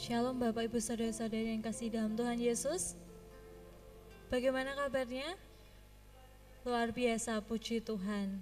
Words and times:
Shalom 0.00 0.40
Bapak 0.40 0.64
Ibu 0.64 0.80
Saudara-saudari 0.80 1.52
yang 1.52 1.60
kasih 1.60 1.92
dalam 1.92 2.16
Tuhan 2.16 2.40
Yesus. 2.40 2.96
Bagaimana 4.32 4.72
kabarnya? 4.72 5.36
Luar 6.64 6.88
biasa, 6.88 7.36
puji 7.44 7.84
Tuhan. 7.84 8.40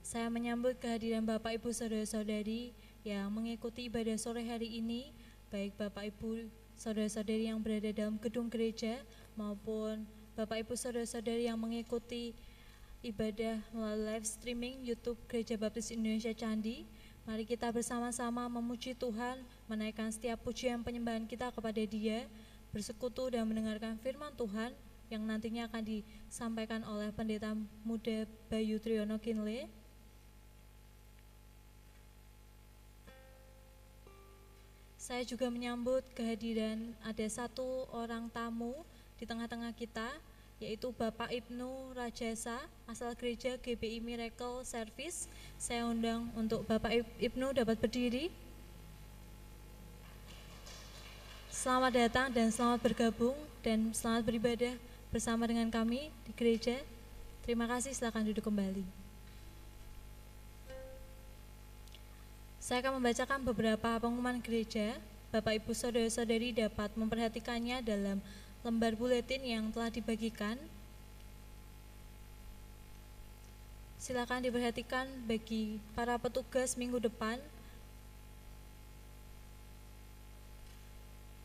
Saya 0.00 0.32
menyambut 0.32 0.80
kehadiran 0.80 1.28
Bapak 1.28 1.60
Ibu 1.60 1.76
Saudara-saudari 1.76 2.72
yang 3.04 3.28
mengikuti 3.28 3.92
ibadah 3.92 4.16
sore 4.16 4.48
hari 4.48 4.80
ini, 4.80 5.12
baik 5.52 5.76
Bapak 5.76 6.16
Ibu 6.16 6.48
Saudara-saudari 6.72 7.52
yang 7.52 7.60
berada 7.60 7.92
dalam 7.92 8.16
gedung 8.16 8.48
gereja 8.48 9.04
maupun 9.36 10.08
Bapak 10.40 10.64
Ibu 10.64 10.72
Saudara-saudari 10.72 11.52
yang 11.52 11.60
mengikuti 11.60 12.32
ibadah 13.04 13.60
live 13.76 14.24
streaming 14.24 14.80
YouTube 14.80 15.20
Gereja 15.28 15.60
Baptis 15.60 15.92
Indonesia 15.92 16.32
Candi. 16.32 16.88
Mari 17.26 17.42
kita 17.42 17.74
bersama-sama 17.74 18.46
memuji 18.46 18.94
Tuhan, 18.94 19.42
menaikkan 19.66 20.14
setiap 20.14 20.46
pujian 20.46 20.86
penyembahan 20.86 21.26
kita 21.26 21.50
kepada 21.50 21.82
Dia, 21.82 22.22
bersekutu 22.70 23.34
dan 23.34 23.42
mendengarkan 23.50 23.98
firman 23.98 24.30
Tuhan 24.38 24.70
yang 25.10 25.26
nantinya 25.26 25.66
akan 25.66 25.82
disampaikan 25.82 26.86
oleh 26.86 27.10
pendeta 27.10 27.50
muda 27.82 28.30
Bayu 28.46 28.78
Triyono 28.78 29.18
Kinle. 29.18 29.66
Saya 34.94 35.26
juga 35.26 35.50
menyambut 35.50 36.06
kehadiran 36.14 36.94
ada 37.02 37.26
satu 37.26 37.90
orang 37.90 38.30
tamu 38.30 38.86
di 39.18 39.26
tengah-tengah 39.26 39.74
kita, 39.74 40.14
yaitu 40.56 40.88
Bapak 40.96 41.28
Ibnu 41.28 41.92
Rajasa 41.92 42.56
asal 42.88 43.12
gereja 43.12 43.60
GBI 43.60 44.00
Miracle 44.00 44.64
Service. 44.64 45.28
Saya 45.60 45.84
undang 45.84 46.32
untuk 46.32 46.64
Bapak 46.64 46.96
Ibnu 47.20 47.52
dapat 47.52 47.76
berdiri. 47.76 48.32
Selamat 51.52 51.92
datang 51.92 52.28
dan 52.32 52.48
selamat 52.48 52.80
bergabung 52.80 53.36
dan 53.60 53.92
selamat 53.92 54.22
beribadah 54.24 54.74
bersama 55.12 55.44
dengan 55.44 55.68
kami 55.68 56.08
di 56.24 56.32
gereja. 56.32 56.80
Terima 57.44 57.68
kasih, 57.68 57.92
silakan 57.92 58.24
duduk 58.24 58.48
kembali. 58.48 58.84
Saya 62.62 62.82
akan 62.82 62.98
membacakan 62.98 63.40
beberapa 63.44 63.88
pengumuman 64.00 64.40
gereja. 64.40 64.96
Bapak 65.30 65.58
Ibu 65.62 65.74
Saudara-saudari 65.74 66.54
dapat 66.54 66.90
memperhatikannya 66.96 67.82
dalam 67.82 68.18
lembar 68.66 68.98
buletin 68.98 69.46
yang 69.46 69.70
telah 69.70 69.94
dibagikan. 69.94 70.58
Silakan 74.02 74.42
diperhatikan 74.42 75.06
bagi 75.30 75.78
para 75.94 76.18
petugas 76.18 76.74
minggu 76.74 76.98
depan. 76.98 77.38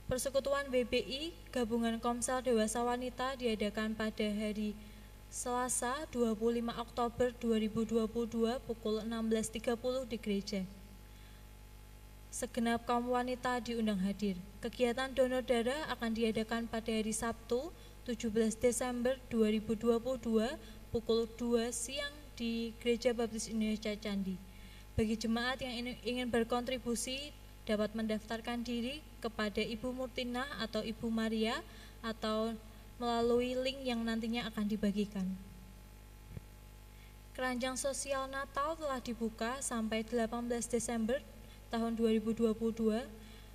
Persekutuan 0.09 0.67
BBI 0.73 1.29
Gabungan 1.53 2.01
Komsel 2.01 2.41
Dewasa 2.41 2.81
Wanita 2.81 3.37
diadakan 3.37 3.93
pada 3.93 4.27
hari 4.27 4.73
Selasa 5.29 6.09
25 6.11 6.73
Oktober 6.75 7.31
2022 7.39 8.59
pukul 8.67 8.95
16.30 9.07 10.09
di 10.11 10.17
gereja 10.19 10.80
segenap 12.31 12.87
kaum 12.87 13.11
wanita 13.11 13.59
diundang 13.59 13.99
hadir. 13.99 14.39
Kegiatan 14.63 15.11
donor 15.11 15.43
darah 15.43 15.91
akan 15.91 16.15
diadakan 16.15 16.63
pada 16.71 16.87
hari 16.87 17.11
Sabtu 17.11 17.75
17 18.07 18.55
Desember 18.55 19.19
2022 19.27 19.99
pukul 20.95 21.27
2 21.27 21.67
siang 21.75 22.15
di 22.39 22.71
Gereja 22.79 23.11
Baptis 23.11 23.51
Indonesia 23.51 23.91
Candi. 23.99 24.39
Bagi 24.95 25.19
jemaat 25.19 25.59
yang 25.59 25.91
ingin 26.07 26.31
berkontribusi 26.31 27.35
dapat 27.67 27.91
mendaftarkan 27.93 28.63
diri 28.63 29.03
kepada 29.19 29.59
Ibu 29.59 29.91
Murtina 29.91 30.47
atau 30.63 30.81
Ibu 30.81 31.11
Maria 31.11 31.59
atau 31.99 32.55
melalui 32.95 33.59
link 33.59 33.83
yang 33.83 34.01
nantinya 34.07 34.47
akan 34.47 34.65
dibagikan. 34.71 35.27
Keranjang 37.35 37.75
sosial 37.79 38.27
Natal 38.27 38.75
telah 38.75 38.99
dibuka 39.03 39.59
sampai 39.63 40.03
18 40.03 40.47
Desember 40.67 41.19
tahun 41.71 41.95
2022. 41.95 42.51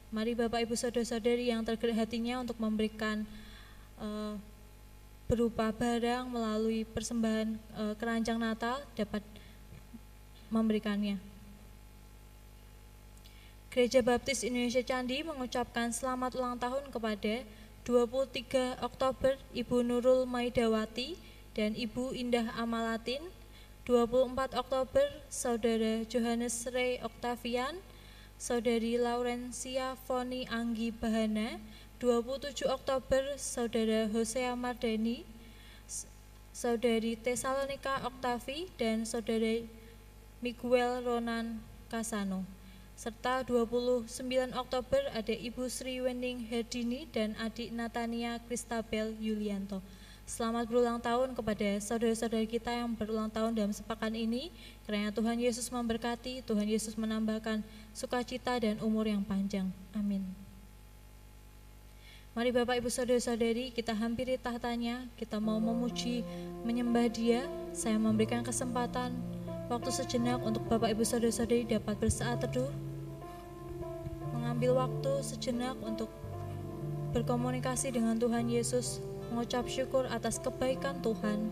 Mari 0.08 0.32
Bapak 0.32 0.64
Ibu 0.64 0.72
Saudara-saudari 0.72 1.52
yang 1.52 1.60
tergerak 1.60 2.08
hatinya 2.08 2.40
untuk 2.40 2.56
memberikan 2.56 3.28
uh, 4.00 4.40
berupa 5.28 5.68
barang 5.74 6.24
melalui 6.30 6.88
persembahan 6.88 7.60
uh, 7.76 7.94
keranjang 8.00 8.40
Natal 8.40 8.80
dapat 8.96 9.20
memberikannya. 10.48 11.20
Gereja 13.68 14.00
Baptis 14.00 14.40
Indonesia 14.40 14.80
Candi 14.80 15.20
mengucapkan 15.20 15.92
selamat 15.92 16.40
ulang 16.40 16.56
tahun 16.56 16.88
kepada 16.88 17.44
23 17.84 18.80
Oktober 18.80 19.36
Ibu 19.52 19.84
Nurul 19.84 20.24
Maidawati 20.24 21.20
dan 21.52 21.76
Ibu 21.76 22.16
Indah 22.16 22.56
Amalatin, 22.56 23.20
24 23.84 24.56
Oktober 24.56 25.06
Saudara 25.28 26.02
Johannes 26.08 26.66
Ray 26.72 26.98
Octavian, 27.04 27.76
Saudari 28.37 29.00
Laurencia 29.00 29.97
Foni 30.05 30.44
Anggi 30.53 30.93
Bahana 30.93 31.56
27 32.00 32.69
Oktober 32.69 33.41
Saudara 33.41 34.12
Hosea 34.12 34.53
Mardani 34.53 35.25
Saudari 36.53 37.17
Tesalonika 37.17 38.05
Oktavi 38.05 38.69
dan 38.77 39.09
Saudara 39.09 39.65
Miguel 40.44 41.00
Ronan 41.00 41.65
Kasano 41.88 42.44
serta 42.93 43.41
29 43.44 44.09
Oktober 44.53 45.00
ada 45.17 45.33
Ibu 45.33 45.69
Sri 45.73 46.05
Wening 46.05 46.49
Herdini 46.49 47.09
dan 47.12 47.37
adik 47.41 47.73
Natania 47.73 48.41
Kristabel 48.44 49.12
Yulianto. 49.21 49.85
Selamat 50.26 50.67
berulang 50.67 50.99
tahun 50.99 51.38
kepada 51.38 51.78
saudara-saudara 51.78 52.43
kita 52.50 52.75
yang 52.75 52.90
berulang 52.99 53.31
tahun 53.31 53.55
dalam 53.55 53.70
sepakan 53.70 54.11
ini. 54.11 54.50
Karena 54.82 55.14
Tuhan 55.14 55.38
Yesus 55.38 55.70
memberkati, 55.70 56.43
Tuhan 56.43 56.67
Yesus 56.67 56.99
menambahkan 56.99 57.62
sukacita 57.94 58.58
dan 58.58 58.82
umur 58.82 59.06
yang 59.06 59.23
panjang. 59.23 59.70
Amin. 59.94 60.26
Mari 62.34 62.50
Bapak 62.50 62.82
Ibu 62.82 62.90
Saudara-saudari 62.90 63.70
kita 63.70 63.94
hampiri 63.94 64.34
tahtanya, 64.34 65.06
kita 65.14 65.38
mau 65.38 65.62
memuji, 65.62 66.26
menyembah 66.67 67.06
dia. 67.06 67.46
Saya 67.70 67.94
memberikan 67.94 68.43
kesempatan 68.43 69.14
waktu 69.70 69.94
sejenak 69.94 70.43
untuk 70.43 70.67
Bapak 70.67 70.90
Ibu 70.90 71.06
Saudara-saudari 71.06 71.70
dapat 71.70 72.02
bersaat 72.02 72.42
teduh, 72.42 72.75
mengambil 74.35 74.75
waktu 74.75 75.23
sejenak 75.23 75.78
untuk 75.87 76.11
berkomunikasi 77.14 77.95
dengan 77.95 78.18
Tuhan 78.18 78.50
Yesus, 78.50 79.05
mengucap 79.30 79.66
syukur 79.66 80.06
atas 80.09 80.38
kebaikan 80.38 80.99
Tuhan. 81.02 81.50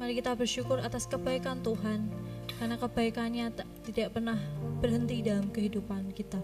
Mari 0.00 0.16
kita 0.16 0.32
bersyukur 0.32 0.80
atas 0.80 1.04
kebaikan 1.04 1.60
Tuhan, 1.60 2.08
karena 2.56 2.74
kebaikannya 2.80 3.52
tidak 3.86 4.16
pernah 4.16 4.40
berhenti 4.80 5.20
dalam 5.20 5.52
kehidupan 5.52 6.10
kita, 6.16 6.40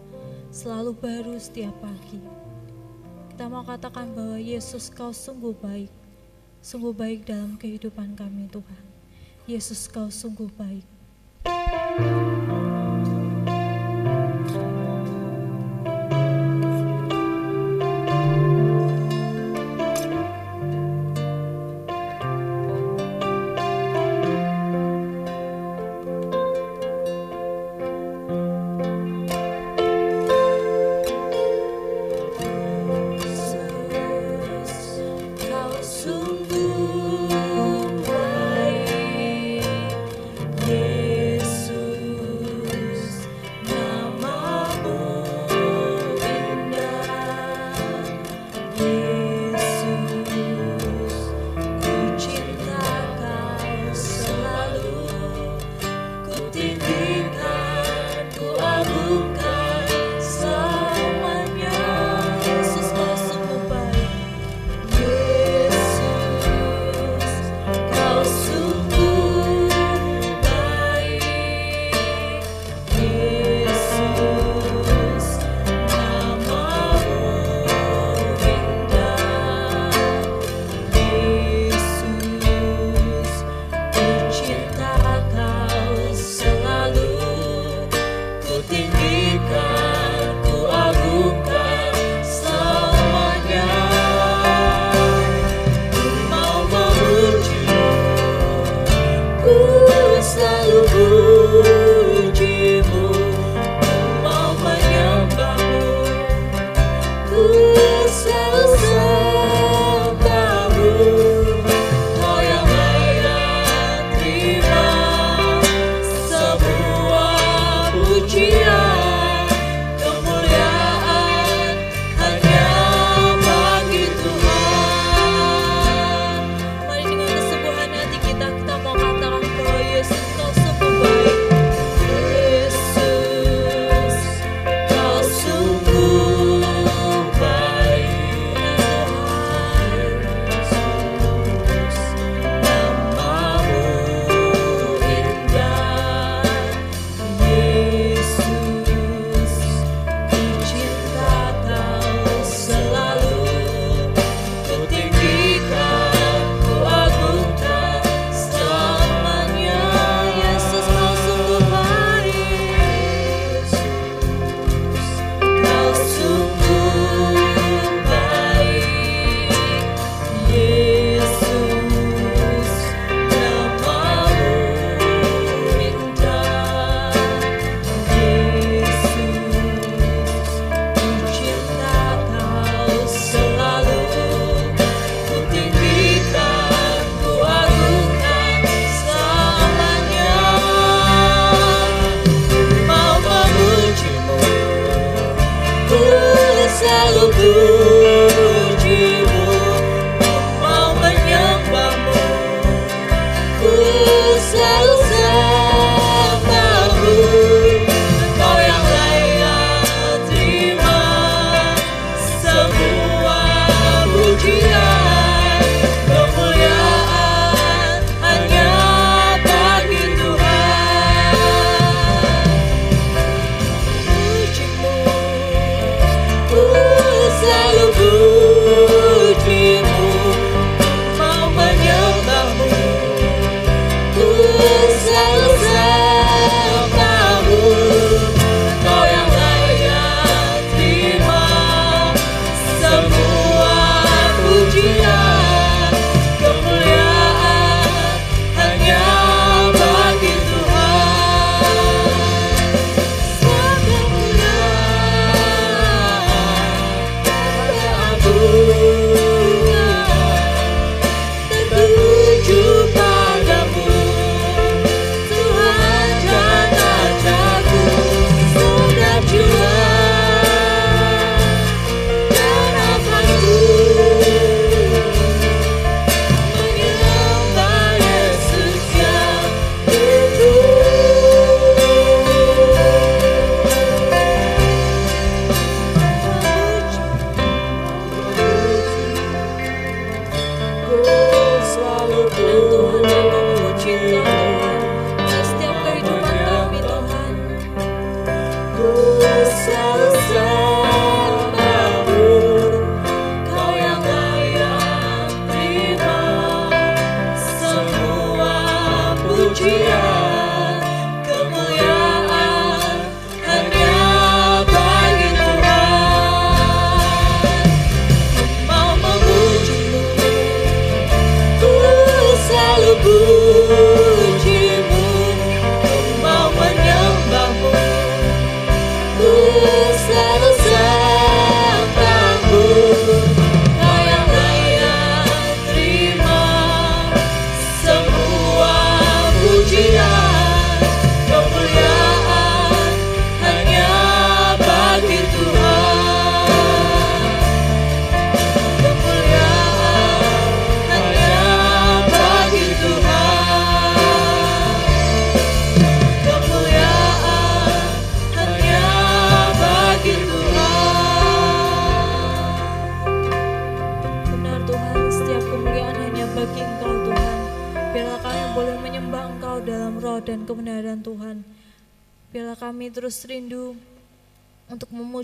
selalu 0.52 0.92
baru 0.94 1.34
setiap 1.40 1.72
pagi. 1.80 2.20
Kita 3.32 3.48
mau 3.48 3.64
katakan 3.64 4.12
bahwa 4.12 4.38
Yesus 4.38 4.92
kau 4.92 5.10
sungguh 5.10 5.56
baik, 5.56 5.90
sungguh 6.60 6.92
baik 6.92 7.26
dalam 7.26 7.56
kehidupan 7.56 8.14
kami 8.14 8.46
Tuhan. 8.52 8.85
Yesus 9.46 9.86
kau 9.86 10.10
sungguh 10.10 10.50
baik. 10.58 10.82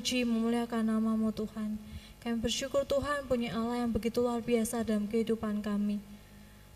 Memuji, 0.03 0.27
memuliakan 0.27 0.83
namamu 0.91 1.31
Tuhan. 1.31 1.79
Kami 2.27 2.43
bersyukur 2.43 2.83
Tuhan 2.83 3.23
punya 3.31 3.55
Allah 3.55 3.87
yang 3.87 3.95
begitu 3.95 4.19
luar 4.19 4.43
biasa 4.43 4.83
dalam 4.83 5.07
kehidupan 5.07 5.63
kami. 5.63 6.03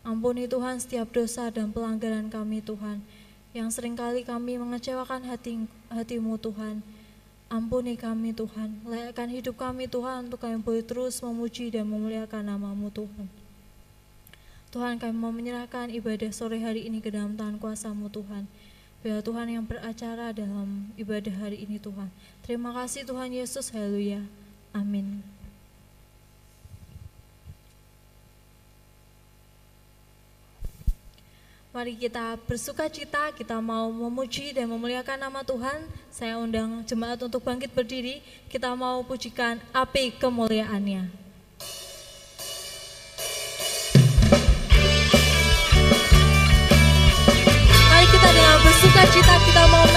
Ampuni 0.07 0.47
Tuhan 0.47 0.79
setiap 0.79 1.11
dosa 1.11 1.51
dan 1.51 1.75
pelanggaran 1.75 2.31
kami 2.31 2.63
Tuhan, 2.63 3.03
yang 3.51 3.67
sering 3.75 3.99
kali 3.99 4.23
kami 4.23 4.63
mengecewakan 4.63 5.27
hati, 5.27 5.67
hatimu 5.91 6.39
Tuhan. 6.39 6.87
Ampuni 7.51 7.99
kami 7.99 8.31
Tuhan, 8.31 8.87
layakkan 8.87 9.27
hidup 9.27 9.59
kami 9.59 9.91
Tuhan 9.91 10.31
untuk 10.31 10.47
kami 10.47 10.63
boleh 10.63 10.87
terus 10.87 11.19
memuji 11.19 11.75
dan 11.75 11.91
memuliakan 11.91 12.47
namamu 12.47 12.95
Tuhan. 12.95 13.27
Tuhan 14.71 15.03
kami 15.03 15.19
mau 15.19 15.35
menyerahkan 15.35 15.91
ibadah 15.91 16.31
sore 16.31 16.63
hari 16.63 16.87
ini 16.87 17.03
ke 17.03 17.11
dalam 17.11 17.35
tangan 17.35 17.59
kuasamu 17.59 18.07
Tuhan. 18.07 18.47
Biar 19.07 19.23
Tuhan 19.23 19.47
yang 19.47 19.63
beracara 19.63 20.35
dalam 20.35 20.91
ibadah 20.99 21.35
hari 21.39 21.63
ini 21.63 21.79
Tuhan. 21.79 22.11
Terima 22.47 22.71
kasih 22.71 23.03
Tuhan 23.03 23.27
Yesus, 23.35 23.75
haleluya. 23.75 24.23
Amin. 24.71 25.19
Mari 31.75 31.99
kita 31.99 32.39
bersuka 32.47 32.87
cita, 32.87 33.35
kita 33.35 33.59
mau 33.59 33.91
memuji 33.91 34.55
dan 34.55 34.71
memuliakan 34.71 35.27
nama 35.27 35.43
Tuhan. 35.43 35.91
Saya 36.15 36.39
undang 36.39 36.87
jemaat 36.87 37.19
untuk 37.19 37.43
bangkit 37.43 37.75
berdiri, 37.75 38.23
kita 38.47 38.79
mau 38.79 39.03
pujikan 39.03 39.59
api 39.75 40.15
kemuliaannya. 40.15 41.27
bersuka 48.67 49.03
cita 49.13 49.35
kita 49.47 49.63
mau 49.69 49.96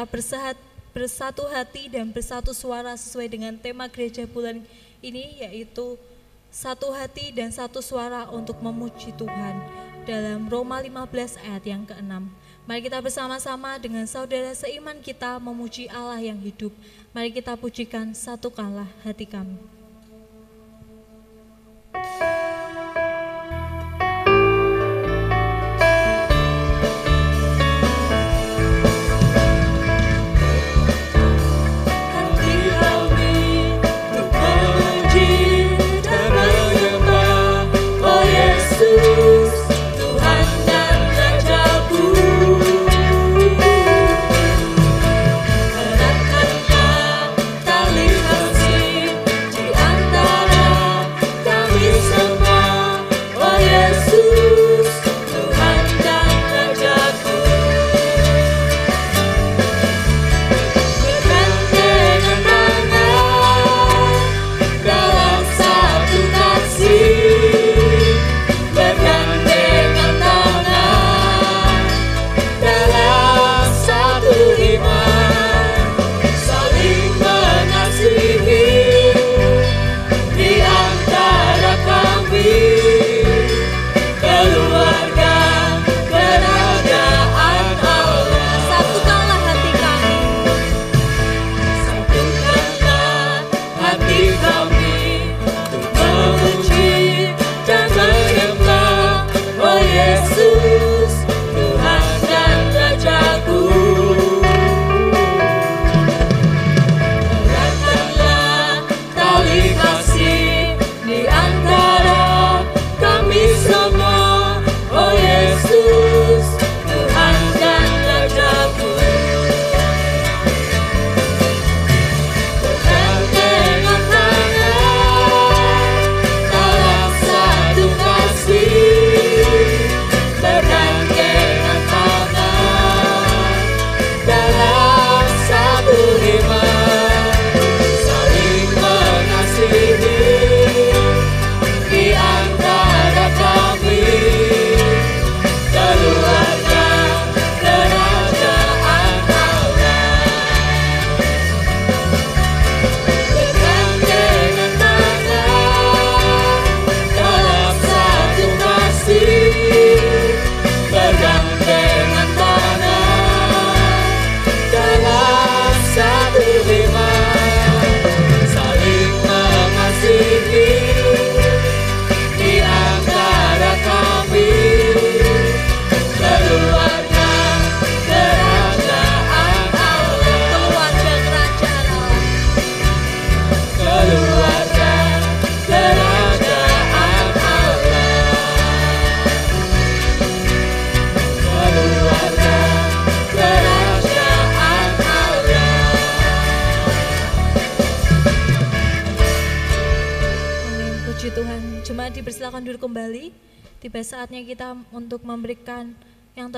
kita 0.00 0.16
bersahat, 0.16 0.56
bersatu 0.96 1.44
hati 1.52 1.92
dan 1.92 2.08
bersatu 2.08 2.56
suara 2.56 2.96
sesuai 2.96 3.28
dengan 3.28 3.52
tema 3.52 3.84
gereja 3.84 4.24
bulan 4.24 4.64
ini 5.04 5.44
yaitu 5.44 6.00
satu 6.48 6.88
hati 6.96 7.36
dan 7.36 7.52
satu 7.52 7.84
suara 7.84 8.24
untuk 8.32 8.56
memuji 8.64 9.12
Tuhan 9.12 9.60
dalam 10.08 10.48
Roma 10.48 10.80
15 10.80 11.44
ayat 11.44 11.64
yang 11.68 11.84
ke-6. 11.84 12.32
Mari 12.64 12.80
kita 12.80 12.96
bersama-sama 13.04 13.76
dengan 13.76 14.08
saudara 14.08 14.56
seiman 14.56 15.04
kita 15.04 15.36
memuji 15.36 15.84
Allah 15.92 16.16
yang 16.16 16.40
hidup. 16.40 16.72
Mari 17.12 17.36
kita 17.36 17.60
pujikan 17.60 18.16
satukanlah 18.16 18.88
hati 19.04 19.28
kami. 19.28 19.79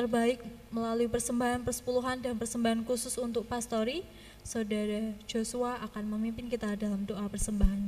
Terbaik 0.03 0.43
melalui 0.75 1.07
persembahan 1.07 1.63
persepuluhan 1.63 2.19
dan 2.19 2.35
persembahan 2.35 2.83
khusus 2.83 3.15
untuk 3.23 3.47
pastori. 3.47 4.03
Saudara 4.43 5.15
Joshua 5.31 5.79
akan 5.87 6.19
memimpin 6.19 6.51
kita 6.51 6.75
dalam 6.75 7.07
doa 7.07 7.23
persembahan. 7.31 7.87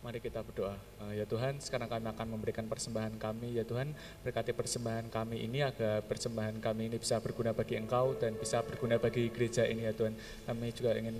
Mari 0.00 0.24
kita 0.24 0.40
berdoa. 0.40 0.72
Uh, 1.04 1.12
ya 1.12 1.28
Tuhan, 1.28 1.60
sekarang 1.60 1.92
kami 1.92 2.08
akan 2.08 2.26
memberikan 2.32 2.64
persembahan 2.64 3.20
kami. 3.20 3.60
Ya 3.60 3.68
Tuhan, 3.68 3.92
berkati 4.24 4.56
persembahan 4.56 5.12
kami 5.12 5.44
ini 5.44 5.60
agar 5.60 6.00
persembahan 6.08 6.64
kami 6.64 6.88
ini 6.88 6.96
bisa 6.96 7.20
berguna 7.20 7.52
bagi 7.52 7.76
Engkau 7.76 8.16
dan 8.16 8.32
bisa 8.40 8.64
berguna 8.64 8.96
bagi 8.96 9.28
gereja 9.28 9.68
ini 9.68 9.84
ya 9.84 9.92
Tuhan. 9.92 10.16
Kami 10.48 10.72
juga 10.72 10.96
ingin 10.96 11.12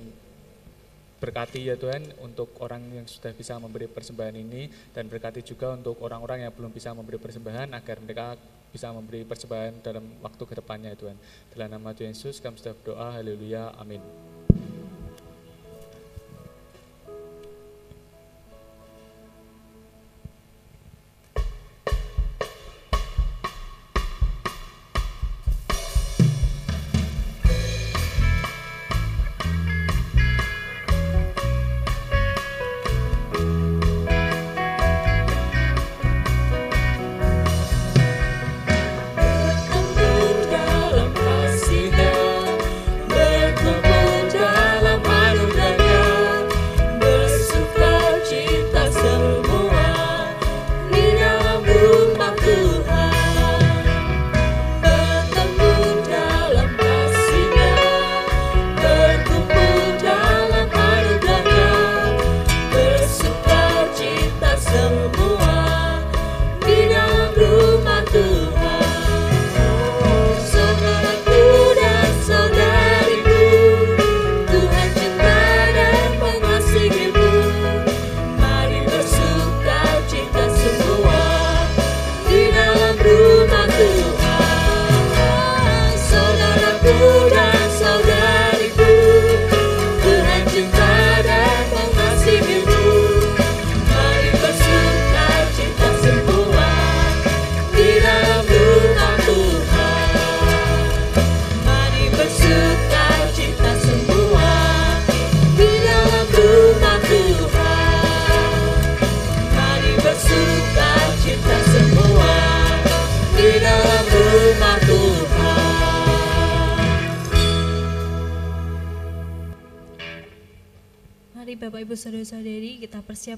Berkati 1.18 1.66
ya 1.66 1.74
Tuhan 1.74 2.14
untuk 2.22 2.54
orang 2.62 2.78
yang 2.94 3.02
sudah 3.10 3.34
bisa 3.34 3.58
memberi 3.58 3.90
persembahan 3.90 4.38
ini 4.38 4.70
dan 4.94 5.10
berkati 5.10 5.42
juga 5.42 5.74
untuk 5.74 5.98
orang-orang 5.98 6.46
yang 6.46 6.54
belum 6.54 6.70
bisa 6.70 6.94
memberi 6.94 7.18
persembahan 7.18 7.74
agar 7.74 7.98
mereka 7.98 8.38
bisa 8.68 8.92
memberi 8.92 9.24
persembahan 9.24 9.80
dalam 9.80 10.04
waktu 10.20 10.42
ke 10.44 10.54
depannya 10.58 10.92
ya 10.92 10.98
Tuhan. 10.98 11.16
Dalam 11.52 11.68
nama 11.74 11.92
Tuhan 11.96 12.12
Yesus 12.12 12.40
kami 12.40 12.60
sudah 12.60 12.74
berdoa, 12.76 13.08
haleluya, 13.16 13.72
amin. 13.76 14.00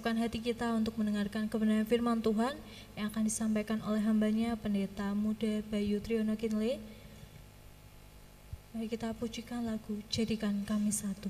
Kita 0.00 0.08
persiapkan 0.08 0.24
hati 0.24 0.40
kita 0.40 0.68
untuk 0.72 0.96
mendengarkan 0.96 1.44
kebenaran 1.44 1.84
firman 1.84 2.24
Tuhan 2.24 2.56
yang 2.96 3.12
akan 3.12 3.20
disampaikan 3.20 3.84
oleh 3.84 4.00
hambanya 4.00 4.56
Pendeta 4.56 5.12
Muda 5.12 5.60
Bayu 5.68 6.00
Triyono 6.00 6.40
Kinle. 6.40 6.80
Mari 8.72 8.88
kita 8.88 9.12
pujikan 9.12 9.60
lagu 9.68 10.00
Jadikan 10.08 10.64
Kami 10.64 10.88
Satu. 10.88 11.28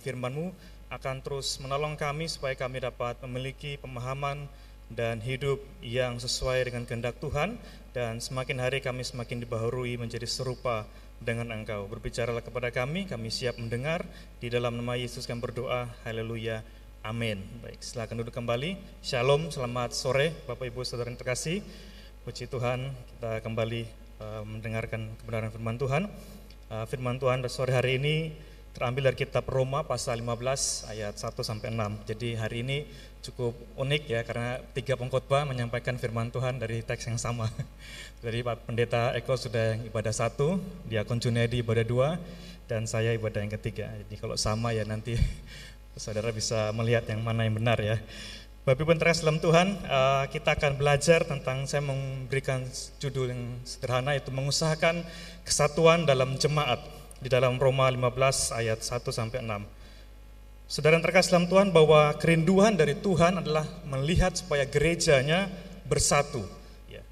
Firman-Mu 0.00 0.50
akan 0.90 1.22
terus 1.22 1.60
menolong 1.62 1.94
kami 1.94 2.26
supaya 2.26 2.58
kami 2.58 2.82
dapat 2.82 3.20
memiliki 3.22 3.78
pemahaman 3.78 4.50
dan 4.90 5.22
hidup 5.22 5.62
yang 5.84 6.18
sesuai 6.18 6.66
dengan 6.66 6.82
kehendak 6.82 7.22
Tuhan 7.22 7.54
dan 7.94 8.18
semakin 8.18 8.58
hari 8.58 8.82
kami 8.82 9.06
semakin 9.06 9.38
dibaharui 9.46 9.94
menjadi 9.94 10.26
serupa 10.26 10.82
dengan 11.22 11.52
Engkau. 11.54 11.86
Berbicaralah 11.86 12.42
kepada 12.42 12.72
kami, 12.74 13.06
kami 13.06 13.28
siap 13.30 13.60
mendengar. 13.60 14.02
Di 14.42 14.48
dalam 14.48 14.74
nama 14.74 14.96
Yesus 14.96 15.28
kami 15.28 15.44
berdoa. 15.44 15.86
Haleluya. 16.02 16.64
Amin. 17.04 17.40
Baik, 17.60 17.80
silakan 17.80 18.24
duduk 18.24 18.34
kembali. 18.34 18.76
Shalom, 19.00 19.48
selamat 19.48 19.96
sore 19.96 20.36
Bapak 20.44 20.68
Ibu 20.68 20.84
Saudara 20.84 21.08
yang 21.08 21.16
terkasih. 21.16 21.64
Puji 22.26 22.50
Tuhan, 22.50 22.92
kita 22.92 23.40
kembali 23.40 23.88
uh, 24.20 24.44
mendengarkan 24.44 25.16
kebenaran 25.22 25.48
firman 25.48 25.76
Tuhan. 25.80 26.02
Uh, 26.68 26.84
firman 26.84 27.16
Tuhan 27.16 27.40
sore 27.48 27.72
hari 27.72 27.96
ini 27.96 28.36
terambil 28.70 29.10
dari 29.10 29.18
kitab 29.18 29.46
Roma 29.50 29.82
pasal 29.82 30.22
15 30.22 30.90
ayat 30.90 31.14
1 31.18 31.34
sampai 31.42 31.68
6. 31.74 32.10
Jadi 32.10 32.28
hari 32.38 32.62
ini 32.62 32.78
cukup 33.20 33.52
unik 33.76 34.02
ya 34.08 34.20
karena 34.24 34.62
tiga 34.72 34.96
pengkhotbah 34.96 35.44
menyampaikan 35.44 36.00
firman 36.00 36.32
Tuhan 36.32 36.56
dari 36.56 36.80
teks 36.80 37.10
yang 37.10 37.18
sama. 37.20 37.50
Jadi 38.24 38.44
Pak 38.44 38.68
Pendeta 38.68 39.12
Eko 39.16 39.34
sudah 39.36 39.76
yang 39.76 39.82
ibadah 39.88 40.14
satu, 40.14 40.60
Diakon 40.88 41.20
Junedi 41.20 41.60
ibadah 41.60 41.84
dua, 41.84 42.08
dan 42.70 42.86
saya 42.86 43.12
ibadah 43.12 43.42
yang 43.42 43.52
ketiga. 43.52 43.90
Jadi 44.06 44.14
kalau 44.16 44.38
sama 44.38 44.72
ya 44.72 44.86
nanti 44.86 45.18
saudara 46.00 46.30
bisa 46.30 46.70
melihat 46.72 47.04
yang 47.10 47.20
mana 47.20 47.44
yang 47.44 47.58
benar 47.58 47.76
ya. 47.82 47.98
Bapak 48.60 48.84
Ibu 48.84 48.92
terkasih 49.00 49.24
dalam 49.24 49.40
Tuhan, 49.40 49.68
uh, 49.88 50.28
kita 50.28 50.52
akan 50.52 50.76
belajar 50.76 51.24
tentang 51.24 51.64
saya 51.64 51.80
memberikan 51.80 52.60
judul 53.00 53.32
yang 53.32 53.56
sederhana 53.64 54.12
yaitu 54.12 54.28
mengusahakan 54.36 55.00
kesatuan 55.48 56.04
dalam 56.04 56.36
jemaat 56.36 56.99
di 57.20 57.28
dalam 57.28 57.60
Roma 57.60 57.86
15 57.92 58.56
ayat 58.56 58.80
1 58.80 59.12
sampai 59.12 59.44
6. 59.44 59.80
Saudara 60.70 60.96
yang 60.96 61.04
terkasih 61.04 61.36
dalam 61.36 61.48
Tuhan 61.52 61.68
bahwa 61.74 62.16
kerinduan 62.16 62.72
dari 62.78 62.96
Tuhan 62.96 63.44
adalah 63.44 63.68
melihat 63.84 64.32
supaya 64.32 64.64
gerejanya 64.64 65.52
bersatu. 65.84 66.40
Ya. 66.88 67.04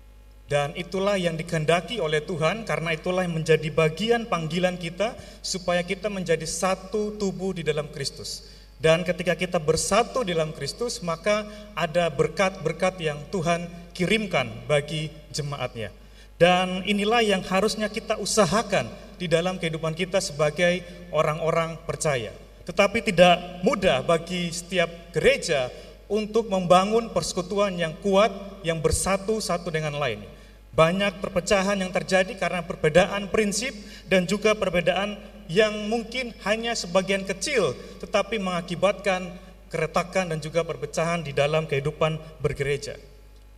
Dan 0.48 0.72
itulah 0.78 1.20
yang 1.20 1.36
dikehendaki 1.36 2.00
oleh 2.00 2.24
Tuhan 2.24 2.64
karena 2.64 2.94
itulah 2.96 3.26
yang 3.26 3.36
menjadi 3.36 3.68
bagian 3.68 4.24
panggilan 4.30 4.80
kita 4.80 5.18
supaya 5.44 5.84
kita 5.84 6.08
menjadi 6.08 6.46
satu 6.46 7.18
tubuh 7.18 7.52
di 7.52 7.66
dalam 7.66 7.90
Kristus. 7.92 8.48
Dan 8.78 9.02
ketika 9.02 9.34
kita 9.34 9.58
bersatu 9.58 10.22
di 10.22 10.38
dalam 10.38 10.54
Kristus, 10.54 11.02
maka 11.02 11.42
ada 11.74 12.06
berkat-berkat 12.14 13.02
yang 13.02 13.18
Tuhan 13.34 13.66
kirimkan 13.90 14.70
bagi 14.70 15.10
jemaatnya. 15.34 15.90
Dan 16.38 16.86
inilah 16.86 17.26
yang 17.26 17.42
harusnya 17.42 17.90
kita 17.90 18.14
usahakan 18.22 18.86
di 19.18 19.26
dalam 19.26 19.58
kehidupan 19.58 19.92
kita 19.92 20.22
sebagai 20.22 20.80
orang-orang 21.10 21.76
percaya. 21.84 22.30
Tetapi 22.64 23.02
tidak 23.02 23.60
mudah 23.66 24.00
bagi 24.06 24.48
setiap 24.54 25.10
gereja 25.12 25.68
untuk 26.08 26.48
membangun 26.48 27.12
persekutuan 27.12 27.76
yang 27.76 27.92
kuat, 28.00 28.32
yang 28.64 28.80
bersatu 28.80 29.42
satu 29.42 29.68
dengan 29.68 29.98
lain. 29.98 30.24
Banyak 30.72 31.20
perpecahan 31.20 31.76
yang 31.76 31.90
terjadi 31.90 32.32
karena 32.38 32.62
perbedaan 32.62 33.28
prinsip 33.28 33.74
dan 34.06 34.24
juga 34.24 34.54
perbedaan 34.54 35.18
yang 35.48 35.88
mungkin 35.88 36.36
hanya 36.44 36.76
sebagian 36.76 37.24
kecil 37.24 37.72
tetapi 38.04 38.36
mengakibatkan 38.36 39.32
keretakan 39.72 40.36
dan 40.36 40.38
juga 40.40 40.64
perpecahan 40.64 41.24
di 41.24 41.32
dalam 41.32 41.64
kehidupan 41.64 42.20
bergereja. 42.40 42.96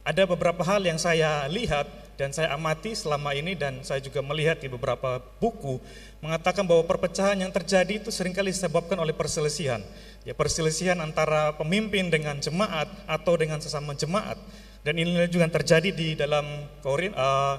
Ada 0.06 0.24
beberapa 0.24 0.64
hal 0.64 0.82
yang 0.86 0.96
saya 0.96 1.44
lihat 1.46 1.86
dan 2.20 2.36
saya 2.36 2.52
amati 2.52 2.92
selama 2.92 3.32
ini 3.32 3.56
dan 3.56 3.80
saya 3.80 4.04
juga 4.04 4.20
melihat 4.20 4.60
di 4.60 4.68
beberapa 4.68 5.24
buku 5.40 5.80
mengatakan 6.20 6.68
bahwa 6.68 6.84
perpecahan 6.84 7.40
yang 7.40 7.48
terjadi 7.48 7.96
itu 7.96 8.12
sering 8.12 8.36
kali 8.36 8.52
disebabkan 8.52 9.00
oleh 9.00 9.16
perselisihan. 9.16 9.80
Ya 10.28 10.36
perselisihan 10.36 11.00
antara 11.00 11.56
pemimpin 11.56 12.12
dengan 12.12 12.36
jemaat 12.36 12.92
atau 13.08 13.40
dengan 13.40 13.56
sesama 13.64 13.96
jemaat. 13.96 14.36
Dan 14.84 15.00
ini 15.00 15.16
juga 15.32 15.48
terjadi 15.48 15.88
di 15.88 16.12
dalam 16.12 16.44
Korin, 16.84 17.16
uh, 17.16 17.56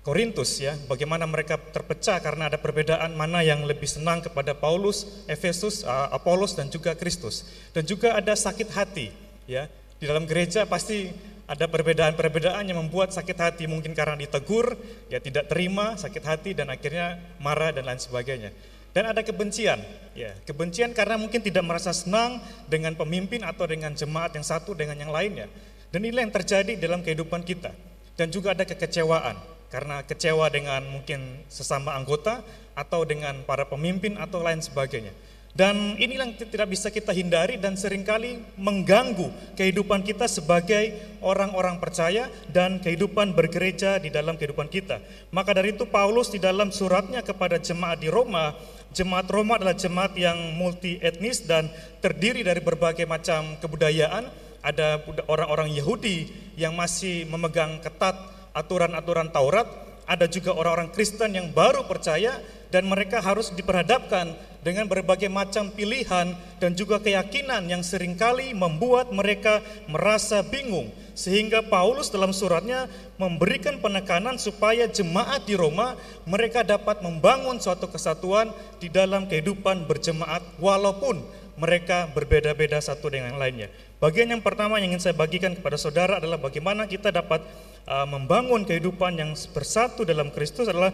Korintus 0.00 0.64
ya, 0.64 0.80
bagaimana 0.88 1.28
mereka 1.28 1.60
terpecah 1.60 2.24
karena 2.24 2.48
ada 2.48 2.56
perbedaan 2.56 3.12
mana 3.12 3.44
yang 3.44 3.68
lebih 3.68 3.84
senang 3.84 4.24
kepada 4.24 4.56
Paulus, 4.56 5.28
Efesus, 5.28 5.84
uh, 5.84 6.08
Apolos 6.08 6.56
dan 6.56 6.72
juga 6.72 6.96
Kristus. 6.96 7.44
Dan 7.76 7.84
juga 7.84 8.16
ada 8.16 8.32
sakit 8.32 8.72
hati 8.72 9.12
ya. 9.44 9.68
Di 10.00 10.08
dalam 10.08 10.24
gereja 10.24 10.64
pasti 10.64 11.12
ada 11.50 11.66
perbedaan-perbedaan 11.66 12.62
yang 12.70 12.78
membuat 12.78 13.10
sakit 13.10 13.34
hati 13.34 13.64
mungkin 13.66 13.90
karena 13.90 14.14
ditegur, 14.14 14.78
ya 15.10 15.18
tidak 15.18 15.50
terima, 15.50 15.98
sakit 15.98 16.22
hati 16.22 16.50
dan 16.54 16.70
akhirnya 16.70 17.18
marah 17.42 17.74
dan 17.74 17.90
lain 17.90 17.98
sebagainya. 17.98 18.54
Dan 18.94 19.10
ada 19.10 19.18
kebencian, 19.26 19.82
ya 20.14 20.30
kebencian 20.46 20.94
karena 20.94 21.18
mungkin 21.18 21.42
tidak 21.42 21.66
merasa 21.66 21.90
senang 21.90 22.38
dengan 22.70 22.94
pemimpin 22.94 23.42
atau 23.42 23.66
dengan 23.66 23.90
jemaat 23.98 24.30
yang 24.38 24.46
satu 24.46 24.78
dengan 24.78 24.94
yang 24.94 25.10
lainnya. 25.10 25.50
Dan 25.90 26.06
inilah 26.06 26.30
yang 26.30 26.34
terjadi 26.34 26.78
dalam 26.78 27.02
kehidupan 27.02 27.42
kita. 27.42 27.74
Dan 28.14 28.30
juga 28.30 28.54
ada 28.54 28.62
kekecewaan 28.62 29.34
karena 29.74 30.06
kecewa 30.06 30.46
dengan 30.54 30.86
mungkin 30.86 31.42
sesama 31.50 31.98
anggota 31.98 32.46
atau 32.78 33.02
dengan 33.02 33.42
para 33.42 33.66
pemimpin 33.66 34.14
atau 34.22 34.38
lain 34.38 34.62
sebagainya. 34.62 35.10
Dan 35.50 35.98
inilah 35.98 36.30
yang 36.30 36.38
tidak 36.38 36.70
bisa 36.70 36.94
kita 36.94 37.10
hindari 37.10 37.58
dan 37.58 37.74
sering 37.74 38.06
kali 38.06 38.38
mengganggu 38.54 39.34
kehidupan 39.58 40.06
kita 40.06 40.30
sebagai 40.30 40.94
orang-orang 41.18 41.82
percaya 41.82 42.30
dan 42.54 42.78
kehidupan 42.78 43.34
bergereja 43.34 43.98
di 43.98 44.14
dalam 44.14 44.38
kehidupan 44.38 44.70
kita. 44.70 45.02
Maka 45.34 45.50
dari 45.50 45.74
itu 45.74 45.90
Paulus 45.90 46.30
di 46.30 46.38
dalam 46.38 46.70
suratnya 46.70 47.26
kepada 47.26 47.58
jemaat 47.58 47.98
di 47.98 48.06
Roma, 48.06 48.54
jemaat 48.94 49.26
Roma 49.26 49.58
adalah 49.58 49.74
jemaat 49.74 50.14
yang 50.14 50.38
multi 50.54 51.02
etnis 51.02 51.42
dan 51.42 51.66
terdiri 51.98 52.46
dari 52.46 52.62
berbagai 52.62 53.04
macam 53.10 53.58
kebudayaan. 53.58 54.30
Ada 54.60 55.02
orang-orang 55.26 55.72
Yahudi 55.72 56.30
yang 56.54 56.78
masih 56.78 57.26
memegang 57.26 57.82
ketat 57.82 58.14
aturan-aturan 58.52 59.32
Taurat, 59.34 59.66
ada 60.06 60.26
juga 60.30 60.54
orang-orang 60.54 60.94
Kristen 60.94 61.32
yang 61.32 61.48
baru 61.50 61.88
percaya 61.88 62.38
dan 62.70 62.86
mereka 62.86 63.18
harus 63.18 63.50
diperhadapkan 63.54 64.34
dengan 64.60 64.86
berbagai 64.86 65.28
macam 65.28 65.72
pilihan 65.72 66.36
dan 66.60 66.70
juga 66.76 67.00
keyakinan 67.00 67.66
yang 67.66 67.82
sering 67.82 68.14
kali 68.14 68.52
membuat 68.52 69.10
mereka 69.10 69.64
merasa 69.90 70.44
bingung. 70.44 70.92
Sehingga 71.16 71.66
Paulus 71.66 72.08
dalam 72.08 72.32
suratnya 72.32 72.88
memberikan 73.20 73.76
penekanan 73.82 74.40
supaya 74.40 74.88
jemaat 74.88 75.44
di 75.44 75.52
Roma 75.52 75.98
mereka 76.24 76.64
dapat 76.64 77.04
membangun 77.04 77.60
suatu 77.60 77.90
kesatuan 77.90 78.54
di 78.80 78.88
dalam 78.88 79.28
kehidupan 79.28 79.84
berjemaat 79.84 80.40
walaupun 80.56 81.20
mereka 81.60 82.08
berbeda-beda 82.16 82.80
satu 82.80 83.12
dengan 83.12 83.36
lainnya. 83.36 83.68
Bagian 84.00 84.32
yang 84.32 84.40
pertama 84.40 84.80
yang 84.80 84.96
ingin 84.96 85.02
saya 85.04 85.12
bagikan 85.12 85.52
kepada 85.52 85.76
saudara 85.76 86.16
adalah 86.16 86.40
bagaimana 86.40 86.88
kita 86.88 87.12
dapat 87.12 87.44
uh, 87.84 88.08
membangun 88.08 88.64
kehidupan 88.64 89.20
yang 89.20 89.36
bersatu 89.52 90.08
dalam 90.08 90.32
Kristus 90.32 90.72
adalah 90.72 90.88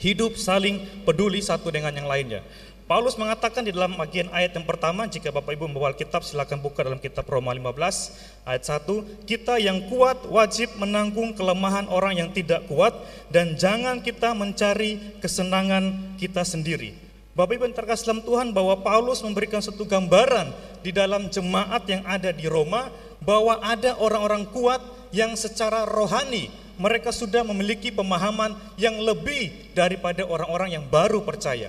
hidup 0.00 0.34
saling 0.40 0.82
peduli 1.04 1.44
satu 1.44 1.68
dengan 1.68 1.92
yang 1.92 2.08
lainnya. 2.08 2.40
Paulus 2.90 3.14
mengatakan 3.14 3.62
di 3.62 3.70
dalam 3.70 3.94
bagian 3.94 4.26
ayat 4.34 4.50
yang 4.58 4.66
pertama, 4.66 5.06
jika 5.06 5.30
Bapak 5.30 5.54
Ibu 5.54 5.70
membawa 5.70 5.94
Alkitab 5.94 6.26
silakan 6.26 6.58
buka 6.58 6.82
dalam 6.82 6.98
kitab 6.98 7.22
Roma 7.30 7.54
15 7.54 7.70
ayat 8.42 8.64
1, 8.66 9.30
kita 9.30 9.62
yang 9.62 9.86
kuat 9.86 10.26
wajib 10.26 10.74
menanggung 10.74 11.30
kelemahan 11.38 11.86
orang 11.86 12.18
yang 12.18 12.34
tidak 12.34 12.66
kuat 12.66 12.90
dan 13.30 13.54
jangan 13.54 14.02
kita 14.02 14.34
mencari 14.34 15.22
kesenangan 15.22 16.18
kita 16.18 16.42
sendiri. 16.42 16.90
Bapak 17.38 17.62
Ibu 17.62 17.70
yang 17.70 17.78
terkasih 17.78 18.10
dalam 18.10 18.26
Tuhan 18.26 18.50
bahwa 18.50 18.82
Paulus 18.82 19.22
memberikan 19.22 19.62
satu 19.62 19.86
gambaran 19.86 20.50
di 20.82 20.90
dalam 20.90 21.30
jemaat 21.30 21.86
yang 21.86 22.02
ada 22.02 22.34
di 22.34 22.50
Roma 22.50 22.90
bahwa 23.22 23.62
ada 23.62 24.02
orang-orang 24.02 24.50
kuat 24.50 24.82
yang 25.14 25.38
secara 25.38 25.86
rohani 25.86 26.50
mereka 26.80 27.12
sudah 27.12 27.44
memiliki 27.44 27.92
pemahaman 27.92 28.56
yang 28.80 28.96
lebih 28.96 29.52
daripada 29.76 30.24
orang-orang 30.24 30.80
yang 30.80 30.84
baru 30.88 31.20
percaya. 31.20 31.68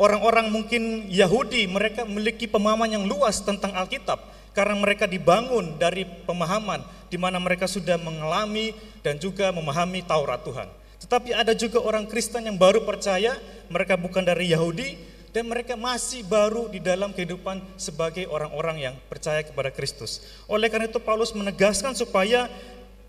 Orang-orang 0.00 0.48
mungkin 0.48 1.12
Yahudi 1.12 1.68
mereka 1.68 2.08
memiliki 2.08 2.48
pemahaman 2.48 2.88
yang 2.96 3.04
luas 3.04 3.44
tentang 3.44 3.76
Alkitab 3.76 4.16
karena 4.56 4.74
mereka 4.80 5.04
dibangun 5.04 5.76
dari 5.76 6.08
pemahaman 6.24 6.80
di 7.12 7.20
mana 7.20 7.36
mereka 7.36 7.68
sudah 7.68 8.00
mengalami 8.00 8.72
dan 9.04 9.20
juga 9.20 9.52
memahami 9.52 10.00
Taurat 10.02 10.40
Tuhan. 10.40 10.66
Tetapi 11.04 11.36
ada 11.36 11.52
juga 11.52 11.84
orang 11.84 12.08
Kristen 12.08 12.48
yang 12.48 12.56
baru 12.56 12.80
percaya, 12.80 13.36
mereka 13.68 13.94
bukan 14.00 14.24
dari 14.24 14.50
Yahudi, 14.50 14.96
dan 15.36 15.50
mereka 15.50 15.76
masih 15.76 16.24
baru 16.24 16.70
di 16.72 16.80
dalam 16.80 17.12
kehidupan 17.12 17.60
sebagai 17.76 18.24
orang-orang 18.30 18.88
yang 18.88 18.94
percaya 19.10 19.44
kepada 19.44 19.68
Kristus. 19.68 20.22
Oleh 20.48 20.70
karena 20.72 20.88
itu 20.88 21.02
Paulus 21.02 21.34
menegaskan 21.36 21.92
supaya 21.92 22.48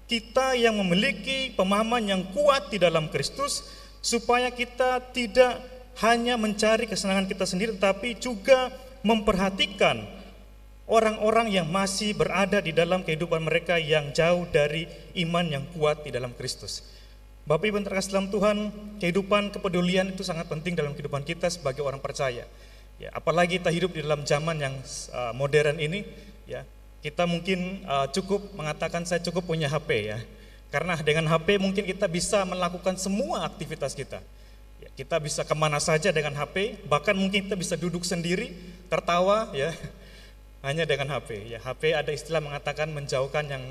kita 0.05 0.53
yang 0.53 0.77
memiliki 0.77 1.53
pemahaman 1.57 2.05
yang 2.05 2.21
kuat 2.33 2.69
di 2.69 2.77
dalam 2.77 3.09
Kristus, 3.09 3.65
supaya 4.05 4.53
kita 4.53 5.01
tidak 5.13 5.61
hanya 6.01 6.37
mencari 6.37 6.85
kesenangan 6.85 7.25
kita 7.25 7.45
sendiri, 7.47 7.73
tetapi 7.73 8.19
juga 8.21 8.69
memperhatikan 9.01 10.05
orang-orang 10.85 11.49
yang 11.49 11.65
masih 11.65 12.13
berada 12.13 12.61
di 12.61 12.69
dalam 12.69 13.01
kehidupan 13.01 13.41
mereka 13.41 13.81
yang 13.81 14.13
jauh 14.13 14.45
dari 14.49 14.85
iman 15.25 15.45
yang 15.45 15.65
kuat 15.73 16.05
di 16.05 16.13
dalam 16.13 16.33
Kristus. 16.37 16.85
Bapak 17.45 17.69
Ibu 17.69 17.85
terkasih 17.85 18.17
dalam 18.17 18.29
Tuhan, 18.33 18.57
kehidupan 18.97 19.53
kepedulian 19.53 20.09
itu 20.09 20.25
sangat 20.25 20.49
penting 20.49 20.73
dalam 20.73 20.97
kehidupan 20.97 21.21
kita 21.21 21.45
sebagai 21.49 21.85
orang 21.85 22.01
percaya. 22.01 22.49
Ya, 22.97 23.09
apalagi 23.13 23.61
kita 23.61 23.69
hidup 23.69 23.93
di 23.93 24.01
dalam 24.01 24.25
zaman 24.25 24.57
yang 24.57 24.73
uh, 25.13 25.29
modern 25.37 25.77
ini, 25.77 26.01
ya, 26.49 26.65
kita 27.05 27.29
mungkin 27.29 27.85
uh, 27.85 28.09
cukup 28.09 28.49
mengatakan 28.57 29.05
saya 29.05 29.21
cukup 29.21 29.45
punya 29.45 29.69
HP 29.69 30.09
ya. 30.09 30.17
Karena 30.73 30.97
dengan 30.97 31.29
HP 31.29 31.61
mungkin 31.61 31.85
kita 31.85 32.09
bisa 32.09 32.41
melakukan 32.49 32.97
semua 32.97 33.45
aktivitas 33.45 33.93
kita. 33.93 34.17
Ya, 34.81 34.89
kita 34.97 35.21
bisa 35.21 35.45
ke 35.45 35.53
mana 35.53 35.77
saja 35.77 36.09
dengan 36.09 36.33
HP, 36.33 36.81
bahkan 36.89 37.13
mungkin 37.13 37.45
kita 37.45 37.53
bisa 37.53 37.77
duduk 37.77 38.01
sendiri, 38.01 38.57
tertawa 38.89 39.53
ya. 39.53 39.69
hanya 40.65 40.81
dengan 40.89 41.13
HP. 41.13 41.53
Ya, 41.53 41.61
HP 41.61 41.93
ada 41.93 42.09
istilah 42.09 42.41
mengatakan 42.41 42.89
menjauhkan 42.89 43.53
yang 43.53 43.63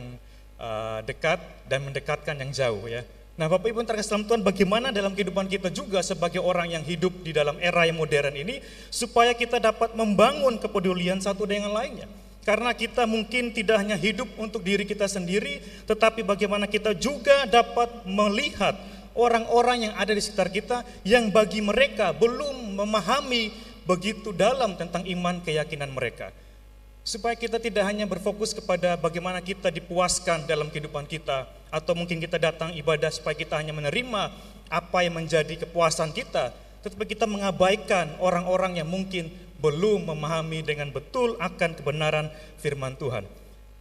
uh, 0.62 1.03
dekat 1.03 1.43
dan 1.66 1.82
mendekatkan 1.91 2.39
yang 2.39 2.55
jauh 2.55 2.87
ya. 2.87 3.03
Nah 3.35 3.51
Bapak 3.51 3.66
Ibu 3.66 3.82
terkasih 3.82 4.14
dalam 4.14 4.24
Tuhan 4.30 4.43
bagaimana 4.47 4.95
dalam 4.95 5.11
kehidupan 5.11 5.51
kita 5.51 5.66
juga 5.74 5.99
sebagai 6.07 6.39
orang 6.39 6.70
yang 6.70 6.87
hidup 6.87 7.11
di 7.26 7.35
dalam 7.35 7.59
era 7.59 7.82
yang 7.82 7.99
modern 7.99 8.30
ini 8.30 8.62
supaya 8.95 9.35
kita 9.35 9.59
dapat 9.59 9.99
membangun 9.99 10.55
kepedulian 10.55 11.18
satu 11.18 11.43
dengan 11.43 11.74
lainnya. 11.74 12.07
Karena 12.45 12.77
kita 12.77 13.09
mungkin 13.09 13.57
tidak 13.57 13.81
hanya 13.81 13.97
hidup 13.97 14.29
untuk 14.37 14.61
diri 14.61 14.85
kita 14.85 15.09
sendiri, 15.09 15.65
tetapi 15.89 16.21
bagaimana 16.21 16.69
kita 16.69 16.93
juga 16.93 17.49
dapat 17.49 18.05
melihat 18.05 18.77
orang-orang 19.17 19.89
yang 19.89 19.95
ada 19.97 20.13
di 20.13 20.21
sekitar 20.21 20.53
kita 20.53 20.85
yang 21.09 21.33
bagi 21.33 21.65
mereka 21.65 22.13
belum 22.13 22.77
memahami 22.77 23.49
begitu 23.89 24.37
dalam 24.37 24.77
tentang 24.77 25.09
iman 25.09 25.41
keyakinan 25.41 25.89
mereka. 25.89 26.37
Supaya 27.05 27.33
kita 27.33 27.57
tidak 27.57 27.85
hanya 27.89 28.05
berfokus 28.05 28.53
kepada 28.53 28.97
bagaimana 29.01 29.41
kita 29.41 29.73
dipuaskan 29.73 30.45
dalam 30.45 30.69
kehidupan 30.69 31.09
kita 31.09 31.49
atau 31.73 31.93
mungkin 31.97 32.21
kita 32.21 32.37
datang 32.37 32.77
ibadah 32.77 33.09
supaya 33.13 33.37
kita 33.37 33.57
hanya 33.57 33.73
menerima 33.73 34.33
apa 34.69 34.99
yang 35.05 35.17
menjadi 35.17 35.65
kepuasan 35.65 36.13
kita 36.17 36.53
tetapi 36.85 37.17
kita 37.17 37.25
mengabaikan 37.25 38.13
orang-orang 38.21 38.77
yang 38.77 38.89
mungkin 38.89 39.33
belum 39.65 40.12
memahami 40.12 40.61
dengan 40.61 40.93
betul 40.93 41.41
akan 41.41 41.73
kebenaran 41.73 42.29
firman 42.61 42.93
Tuhan 43.01 43.25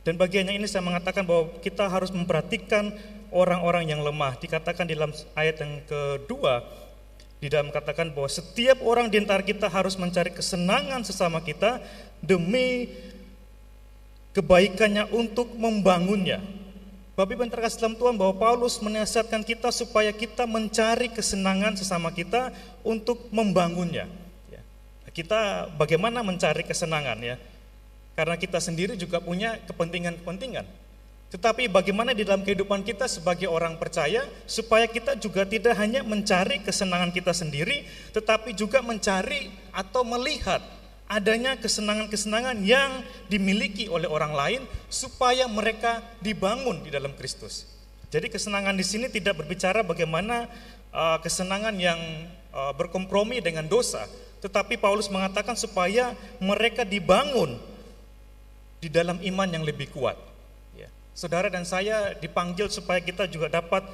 dan 0.08 0.16
bagiannya 0.16 0.56
ini 0.56 0.68
saya 0.72 0.80
mengatakan 0.80 1.28
bahwa 1.28 1.52
kita 1.60 1.92
harus 1.92 2.08
memperhatikan 2.16 2.96
orang-orang 3.36 3.92
yang 3.92 4.00
lemah 4.00 4.40
dikatakan 4.40 4.88
di 4.88 4.96
dalam 4.96 5.12
ayat 5.36 5.60
yang 5.60 5.84
kedua 5.84 6.64
di 7.44 7.52
dalam 7.52 7.76
katakan 7.76 8.16
bahwa 8.16 8.32
setiap 8.32 8.80
orang 8.88 9.12
di 9.12 9.20
antara 9.20 9.44
kita 9.44 9.68
harus 9.68 10.00
mencari 10.00 10.32
kesenangan 10.32 11.04
sesama 11.04 11.44
kita 11.44 11.84
demi 12.24 12.88
kebaikannya 14.32 15.12
untuk 15.12 15.52
membangunnya. 15.60 16.40
Bapak 17.14 17.36
Ibu 17.36 17.46
terkasih 17.52 17.84
dalam 17.84 18.00
Tuhan 18.00 18.16
bahwa 18.18 18.34
Paulus 18.40 18.80
menasihatkan 18.82 19.46
kita 19.46 19.70
supaya 19.70 20.10
kita 20.10 20.50
mencari 20.50 21.12
kesenangan 21.12 21.78
sesama 21.78 22.10
kita 22.10 22.50
untuk 22.82 23.30
membangunnya. 23.30 24.10
Kita 25.14 25.70
bagaimana 25.78 26.26
mencari 26.26 26.66
kesenangan 26.66 27.22
ya? 27.22 27.38
Karena 28.18 28.38
kita 28.38 28.58
sendiri 28.58 28.98
juga 28.98 29.22
punya 29.22 29.62
kepentingan-kepentingan. 29.70 30.66
Tetapi 31.34 31.66
bagaimana 31.66 32.14
di 32.14 32.22
dalam 32.22 32.46
kehidupan 32.46 32.86
kita 32.86 33.10
sebagai 33.10 33.50
orang 33.50 33.82
percaya 33.82 34.22
supaya 34.46 34.86
kita 34.86 35.18
juga 35.18 35.42
tidak 35.50 35.74
hanya 35.82 36.06
mencari 36.06 36.62
kesenangan 36.62 37.10
kita 37.10 37.34
sendiri, 37.34 37.90
tetapi 38.14 38.54
juga 38.54 38.86
mencari 38.86 39.50
atau 39.74 40.06
melihat 40.06 40.62
adanya 41.10 41.58
kesenangan-kesenangan 41.58 42.62
yang 42.62 43.02
dimiliki 43.34 43.90
oleh 43.90 44.06
orang 44.06 44.34
lain 44.34 44.62
supaya 44.94 45.50
mereka 45.50 46.06
dibangun 46.22 46.86
di 46.86 46.94
dalam 46.94 47.18
Kristus. 47.18 47.66
Jadi 48.14 48.30
kesenangan 48.30 48.78
di 48.78 48.86
sini 48.86 49.10
tidak 49.10 49.42
berbicara 49.42 49.82
bagaimana 49.82 50.46
uh, 50.94 51.18
kesenangan 51.18 51.74
yang 51.82 51.98
uh, 52.54 52.78
berkompromi 52.78 53.42
dengan 53.42 53.66
dosa, 53.66 54.06
tetapi 54.44 54.76
Paulus 54.76 55.08
mengatakan 55.08 55.56
supaya 55.56 56.12
mereka 56.44 56.84
dibangun 56.84 57.56
di 58.84 58.92
dalam 58.92 59.16
iman 59.24 59.48
yang 59.48 59.64
lebih 59.64 59.88
kuat. 59.96 60.20
Ya. 60.76 60.92
Saudara 61.16 61.48
dan 61.48 61.64
saya 61.64 62.12
dipanggil 62.20 62.68
supaya 62.68 63.00
kita 63.00 63.24
juga 63.32 63.48
dapat 63.48 63.88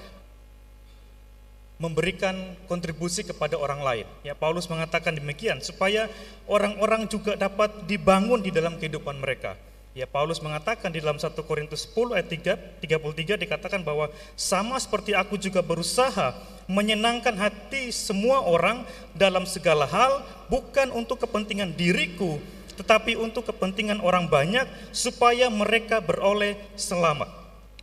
memberikan 1.77 2.33
kontribusi 2.65 3.21
kepada 3.21 3.61
orang 3.61 3.85
lain. 3.85 4.07
Ya, 4.25 4.33
Paulus 4.33 4.65
mengatakan 4.65 5.13
demikian 5.13 5.61
supaya 5.61 6.09
orang-orang 6.49 7.05
juga 7.05 7.37
dapat 7.37 7.85
dibangun 7.85 8.41
di 8.41 8.49
dalam 8.49 8.81
kehidupan 8.81 9.21
mereka. 9.21 9.53
Ya, 9.97 10.05
Paulus 10.05 10.37
mengatakan 10.37 10.93
di 10.93 11.01
dalam 11.01 11.17
1 11.17 11.33
Korintus 11.49 11.89
10 11.89 12.13
ayat 12.13 12.29
3, 12.29 12.85
33 12.85 13.41
dikatakan 13.41 13.81
bahwa 13.81 14.13
sama 14.37 14.77
seperti 14.77 15.17
aku 15.17 15.33
juga 15.33 15.65
berusaha 15.65 16.37
menyenangkan 16.69 17.33
hati 17.33 17.89
semua 17.89 18.45
orang 18.45 18.85
dalam 19.17 19.49
segala 19.49 19.89
hal 19.89 20.21
bukan 20.45 20.93
untuk 20.93 21.25
kepentingan 21.25 21.73
diriku 21.73 22.37
tetapi 22.79 23.19
untuk 23.19 23.43
kepentingan 23.51 23.99
orang 23.99 24.31
banyak 24.31 24.63
supaya 24.95 25.51
mereka 25.51 25.99
beroleh 25.99 26.55
selamat. 26.79 27.27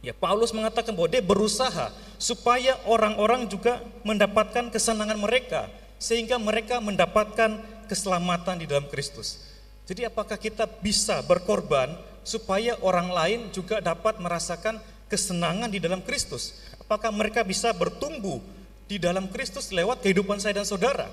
Ya, 0.01 0.17
Paulus 0.17 0.57
mengatakan 0.57 0.97
bahwa 0.97 1.13
dia 1.13 1.21
berusaha 1.21 1.93
supaya 2.17 2.81
orang-orang 2.89 3.45
juga 3.45 3.85
mendapatkan 4.09 4.73
kesenangan 4.73 5.21
mereka 5.21 5.69
sehingga 6.01 6.41
mereka 6.41 6.81
mendapatkan 6.81 7.61
keselamatan 7.91 8.63
di 8.63 8.65
dalam 8.65 8.89
Kristus. 8.89 9.56
Jadi 9.87 10.03
apakah 10.03 10.35
kita 10.35 10.67
bisa 10.83 11.23
berkorban 11.23 11.95
supaya 12.27 12.75
orang 12.83 13.09
lain 13.15 13.41
juga 13.55 13.79
dapat 13.79 14.19
merasakan 14.19 14.83
kesenangan 15.07 15.71
di 15.71 15.79
dalam 15.79 16.03
Kristus? 16.03 16.59
Apakah 16.83 17.15
mereka 17.15 17.47
bisa 17.47 17.71
bertumbuh 17.71 18.43
di 18.91 18.99
dalam 18.99 19.31
Kristus 19.31 19.71
lewat 19.71 20.03
kehidupan 20.03 20.43
saya 20.43 20.59
dan 20.59 20.67
saudara? 20.67 21.07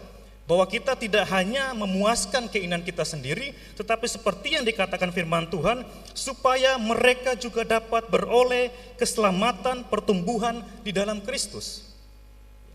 bahwa 0.44 0.68
kita 0.68 1.00
tidak 1.00 1.24
hanya 1.32 1.72
memuaskan 1.72 2.52
keinginan 2.52 2.84
kita 2.84 3.08
sendiri, 3.08 3.56
tetapi 3.80 4.04
seperti 4.12 4.60
yang 4.60 4.68
dikatakan 4.68 5.16
firman 5.16 5.48
Tuhan, 5.48 5.88
supaya 6.12 6.76
mereka 6.76 7.40
juga 7.40 7.64
dapat 7.64 8.12
beroleh 8.12 8.68
keselamatan, 9.00 9.88
pertumbuhan 9.88 10.60
di 10.84 10.92
dalam 10.92 11.24
Kristus. 11.24 11.96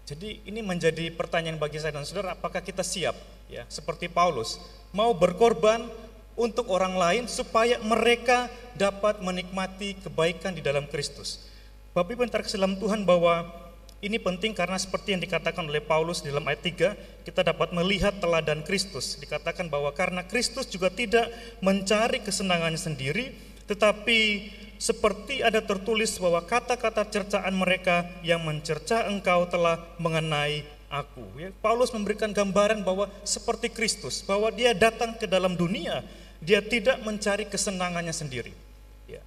Jadi 0.08 0.40
ini 0.48 0.64
menjadi 0.64 1.12
pertanyaan 1.12 1.60
bagi 1.60 1.76
saya 1.76 1.92
dan 1.92 2.08
saudara, 2.08 2.32
apakah 2.32 2.64
kita 2.64 2.80
siap 2.80 3.12
ya 3.52 3.68
seperti 3.68 4.08
Paulus 4.08 4.56
mau 4.92 5.12
berkorban 5.16 5.84
untuk 6.38 6.70
orang 6.70 6.94
lain 6.94 7.24
supaya 7.26 7.82
mereka 7.82 8.46
dapat 8.78 9.18
menikmati 9.18 9.98
kebaikan 9.98 10.54
di 10.54 10.62
dalam 10.62 10.86
Kristus. 10.86 11.42
Bapak 11.90 12.14
Ibu 12.14 12.30
yang 12.30 12.78
Tuhan 12.78 13.02
bahwa 13.02 13.42
ini 13.98 14.22
penting 14.22 14.54
karena 14.54 14.78
seperti 14.78 15.18
yang 15.18 15.22
dikatakan 15.22 15.66
oleh 15.66 15.82
Paulus 15.82 16.22
dalam 16.22 16.46
ayat 16.46 16.62
3, 16.62 17.26
kita 17.26 17.42
dapat 17.42 17.74
melihat 17.74 18.14
teladan 18.22 18.62
Kristus. 18.62 19.18
Dikatakan 19.18 19.66
bahwa 19.66 19.90
karena 19.90 20.22
Kristus 20.22 20.70
juga 20.70 20.86
tidak 20.94 21.26
mencari 21.58 22.22
kesenangannya 22.22 22.78
sendiri, 22.78 23.34
tetapi 23.66 24.18
seperti 24.78 25.42
ada 25.42 25.58
tertulis 25.58 26.14
bahwa 26.22 26.38
kata-kata 26.46 27.02
cercaan 27.10 27.50
mereka 27.58 28.06
yang 28.22 28.46
mencerca 28.46 29.10
engkau 29.10 29.50
telah 29.50 29.82
mengenai 29.98 30.62
aku. 30.88 31.24
Ya, 31.40 31.52
Paulus 31.60 31.92
memberikan 31.92 32.32
gambaran 32.32 32.82
bahwa 32.82 33.08
seperti 33.24 33.72
Kristus, 33.72 34.24
bahwa 34.24 34.48
dia 34.52 34.72
datang 34.72 35.14
ke 35.16 35.28
dalam 35.28 35.54
dunia, 35.54 36.04
dia 36.40 36.60
tidak 36.64 37.00
mencari 37.04 37.46
kesenangannya 37.46 38.12
sendiri. 38.12 38.52
Ya, 39.06 39.22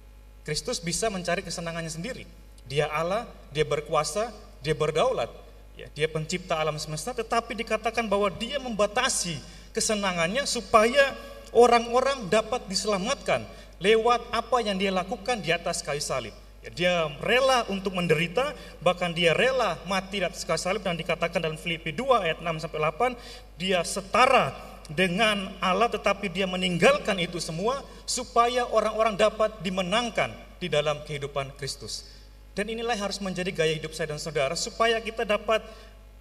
Kristus 0.46 0.82
bisa 0.82 1.08
mencari 1.08 1.40
kesenangannya 1.42 1.90
sendiri. 1.90 2.26
Dia 2.66 2.90
Allah, 2.90 3.26
dia 3.50 3.66
berkuasa, 3.66 4.30
dia 4.62 4.74
berdaulat, 4.74 5.30
ya, 5.74 5.90
dia 5.94 6.06
pencipta 6.06 6.58
alam 6.58 6.78
semesta, 6.78 7.10
tetapi 7.10 7.58
dikatakan 7.58 8.06
bahwa 8.06 8.30
dia 8.30 8.62
membatasi 8.62 9.38
kesenangannya 9.74 10.46
supaya 10.46 11.16
orang-orang 11.50 12.28
dapat 12.30 12.64
diselamatkan 12.68 13.44
lewat 13.82 14.22
apa 14.30 14.62
yang 14.62 14.78
dia 14.78 14.94
lakukan 14.94 15.42
di 15.42 15.50
atas 15.50 15.82
kayu 15.82 16.00
salib. 16.00 16.32
Dia 16.70 17.10
rela 17.18 17.66
untuk 17.66 17.98
menderita, 17.98 18.54
bahkan 18.78 19.10
dia 19.10 19.34
rela 19.34 19.82
mati 19.82 20.22
di 20.22 20.26
atas 20.26 20.46
salib 20.46 20.86
dan 20.86 20.94
dikatakan 20.94 21.42
dalam 21.42 21.58
Filipi 21.58 21.90
2 21.90 22.22
ayat 22.22 22.38
6 22.38 22.62
sampai 22.62 22.78
8, 22.78 23.58
dia 23.58 23.82
setara 23.82 24.54
dengan 24.86 25.50
Allah 25.58 25.90
tetapi 25.90 26.30
dia 26.30 26.46
meninggalkan 26.46 27.18
itu 27.18 27.42
semua 27.42 27.82
supaya 28.06 28.62
orang-orang 28.70 29.18
dapat 29.18 29.58
dimenangkan 29.58 30.30
di 30.62 30.70
dalam 30.70 31.02
kehidupan 31.02 31.50
Kristus. 31.58 32.06
Dan 32.54 32.70
inilah 32.70 32.94
yang 32.94 33.10
harus 33.10 33.18
menjadi 33.18 33.50
gaya 33.50 33.74
hidup 33.74 33.90
saya 33.96 34.14
dan 34.14 34.22
saudara 34.22 34.54
supaya 34.54 35.02
kita 35.02 35.26
dapat 35.26 35.64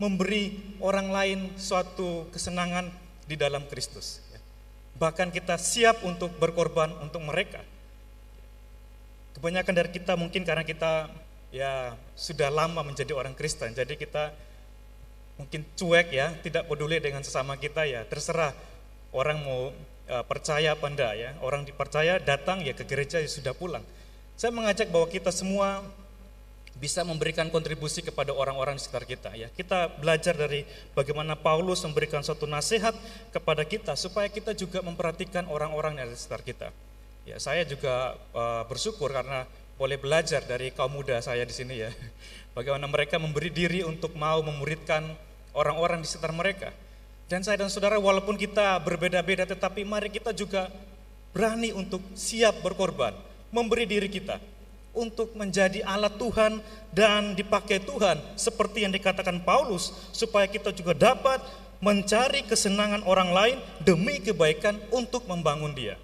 memberi 0.01 0.57
orang 0.81 1.13
lain 1.13 1.39
suatu 1.59 2.25
kesenangan 2.33 2.89
di 3.29 3.37
dalam 3.37 3.61
Kristus. 3.69 4.23
Bahkan 4.97 5.29
kita 5.29 5.61
siap 5.61 6.01
untuk 6.01 6.33
berkorban 6.41 6.89
untuk 7.03 7.21
mereka. 7.21 7.61
Kebanyakan 9.37 9.73
dari 9.73 9.89
kita 9.89 10.13
mungkin 10.19 10.43
karena 10.43 10.65
kita 10.67 11.07
ya 11.51 11.95
sudah 12.15 12.51
lama 12.51 12.83
menjadi 12.83 13.11
orang 13.15 13.35
Kristen, 13.35 13.75
jadi 13.75 13.95
kita 13.95 14.31
mungkin 15.39 15.65
cuek 15.75 16.13
ya, 16.13 16.35
tidak 16.45 16.67
peduli 16.69 17.01
dengan 17.01 17.25
sesama 17.25 17.57
kita 17.57 17.87
ya, 17.87 18.05
terserah 18.05 18.53
orang 19.11 19.41
mau 19.43 19.71
uh, 20.11 20.23
percaya 20.27 20.75
apa 20.75 20.85
enggak 20.87 21.13
ya. 21.15 21.29
Orang 21.43 21.63
dipercaya 21.67 22.19
datang 22.19 22.63
ya 22.63 22.75
ke 22.75 22.83
gereja 22.87 23.19
ya 23.19 23.27
sudah 23.27 23.55
pulang. 23.55 23.83
Saya 24.35 24.51
mengajak 24.51 24.89
bahwa 24.89 25.07
kita 25.07 25.29
semua 25.29 25.83
bisa 26.81 27.05
memberikan 27.05 27.45
kontribusi 27.53 28.01
kepada 28.01 28.33
orang-orang 28.33 28.73
di 28.73 28.81
sekitar 28.81 29.05
kita 29.05 29.29
ya. 29.37 29.47
Kita 29.53 29.91
belajar 30.01 30.33
dari 30.33 30.65
bagaimana 30.97 31.37
Paulus 31.37 31.85
memberikan 31.85 32.25
suatu 32.25 32.49
nasihat 32.49 32.95
kepada 33.29 33.61
kita 33.61 33.93
supaya 33.93 34.25
kita 34.31 34.57
juga 34.57 34.81
memperhatikan 34.81 35.45
orang-orang 35.45 36.01
yang 36.01 36.09
di 36.09 36.17
sekitar 36.17 36.41
kita. 36.41 36.67
Ya, 37.21 37.37
saya 37.37 37.61
juga 37.69 38.17
uh, 38.33 38.65
bersyukur 38.65 39.13
karena 39.13 39.45
boleh 39.77 39.97
belajar 39.97 40.41
dari 40.41 40.73
kaum 40.73 40.93
muda 40.93 41.21
saya 41.21 41.45
di 41.45 41.53
sini 41.53 41.85
ya. 41.85 41.93
Bagaimana 42.57 42.89
mereka 42.89 43.21
memberi 43.21 43.53
diri 43.53 43.85
untuk 43.85 44.17
mau 44.17 44.41
memuridkan 44.41 45.05
orang-orang 45.53 46.01
di 46.01 46.07
sekitar 46.09 46.33
mereka. 46.33 46.73
Dan 47.29 47.45
saya 47.45 47.63
dan 47.63 47.71
saudara 47.71 47.95
walaupun 47.95 48.35
kita 48.35 48.75
berbeda-beda 48.83 49.47
tetapi 49.47 49.87
mari 49.87 50.11
kita 50.11 50.35
juga 50.35 50.67
berani 51.31 51.71
untuk 51.71 52.03
siap 52.11 52.59
berkorban, 52.59 53.15
memberi 53.55 53.87
diri 53.87 54.11
kita 54.11 54.35
untuk 54.91 55.31
menjadi 55.39 55.79
alat 55.87 56.19
Tuhan 56.19 56.59
dan 56.91 57.31
dipakai 57.31 57.79
Tuhan 57.79 58.19
seperti 58.35 58.83
yang 58.83 58.91
dikatakan 58.91 59.39
Paulus 59.47 59.95
supaya 60.11 60.43
kita 60.51 60.75
juga 60.75 60.91
dapat 60.91 61.39
mencari 61.79 62.43
kesenangan 62.43 63.07
orang 63.07 63.31
lain 63.31 63.57
demi 63.79 64.19
kebaikan 64.19 64.75
untuk 64.91 65.23
membangun 65.25 65.71
dia. 65.71 65.95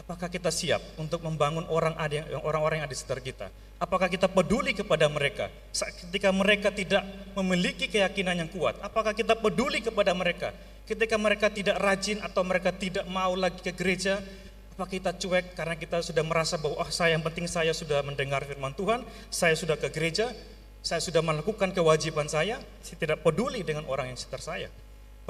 Apakah 0.00 0.32
kita 0.32 0.48
siap 0.48 0.80
untuk 0.96 1.20
membangun 1.20 1.68
orang-orang 1.68 2.80
yang 2.80 2.88
ada 2.88 2.94
di 2.94 2.96
sekitar 2.96 3.20
kita? 3.20 3.46
Apakah 3.76 4.08
kita 4.08 4.32
peduli 4.32 4.72
kepada 4.72 5.04
mereka 5.12 5.52
ketika 5.76 6.32
mereka 6.32 6.72
tidak 6.72 7.04
memiliki 7.36 7.84
keyakinan 7.84 8.40
yang 8.40 8.48
kuat? 8.48 8.80
Apakah 8.80 9.12
kita 9.12 9.36
peduli 9.36 9.84
kepada 9.84 10.16
mereka 10.16 10.56
ketika 10.88 11.20
mereka 11.20 11.52
tidak 11.52 11.76
rajin 11.76 12.16
atau 12.24 12.40
mereka 12.40 12.72
tidak 12.72 13.04
mau 13.12 13.36
lagi 13.36 13.60
ke 13.60 13.76
gereja? 13.76 14.24
Apakah 14.72 14.88
kita 14.88 15.12
cuek 15.20 15.52
karena 15.52 15.76
kita 15.76 16.00
sudah 16.00 16.24
merasa 16.24 16.56
bahwa 16.56 16.80
oh 16.80 16.88
saya 16.88 17.12
yang 17.12 17.20
penting 17.20 17.44
saya 17.44 17.76
sudah 17.76 18.00
mendengar 18.00 18.40
firman 18.48 18.72
Tuhan, 18.72 19.04
saya 19.28 19.52
sudah 19.52 19.76
ke 19.76 19.92
gereja, 19.92 20.32
saya 20.80 21.04
sudah 21.04 21.20
melakukan 21.20 21.76
kewajiban 21.76 22.24
saya, 22.24 22.56
saya 22.80 22.96
tidak 22.96 23.20
peduli 23.20 23.60
dengan 23.60 23.84
orang 23.84 24.08
yang 24.08 24.16
sekitar 24.16 24.40
saya. 24.40 24.72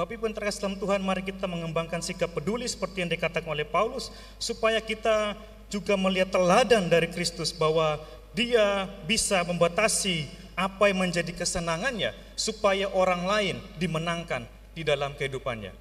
Bapak 0.01 0.17
Ibu 0.17 0.33
yang 0.33 0.37
terkasih 0.41 0.65
dalam 0.65 0.81
Tuhan, 0.81 1.05
mari 1.05 1.21
kita 1.21 1.45
mengembangkan 1.45 2.01
sikap 2.01 2.33
peduli 2.33 2.65
seperti 2.65 3.05
yang 3.05 3.13
dikatakan 3.13 3.53
oleh 3.53 3.69
Paulus, 3.69 4.09
supaya 4.41 4.81
kita 4.81 5.37
juga 5.69 5.93
melihat 5.93 6.33
teladan 6.33 6.89
dari 6.89 7.05
Kristus 7.05 7.53
bahwa 7.53 8.01
dia 8.33 8.89
bisa 9.05 9.45
membatasi 9.45 10.25
apa 10.57 10.89
yang 10.89 11.05
menjadi 11.05 11.29
kesenangannya, 11.37 12.17
supaya 12.33 12.89
orang 12.89 13.29
lain 13.29 13.57
dimenangkan 13.77 14.49
di 14.73 14.89
dalam 14.89 15.13
kehidupannya. 15.21 15.77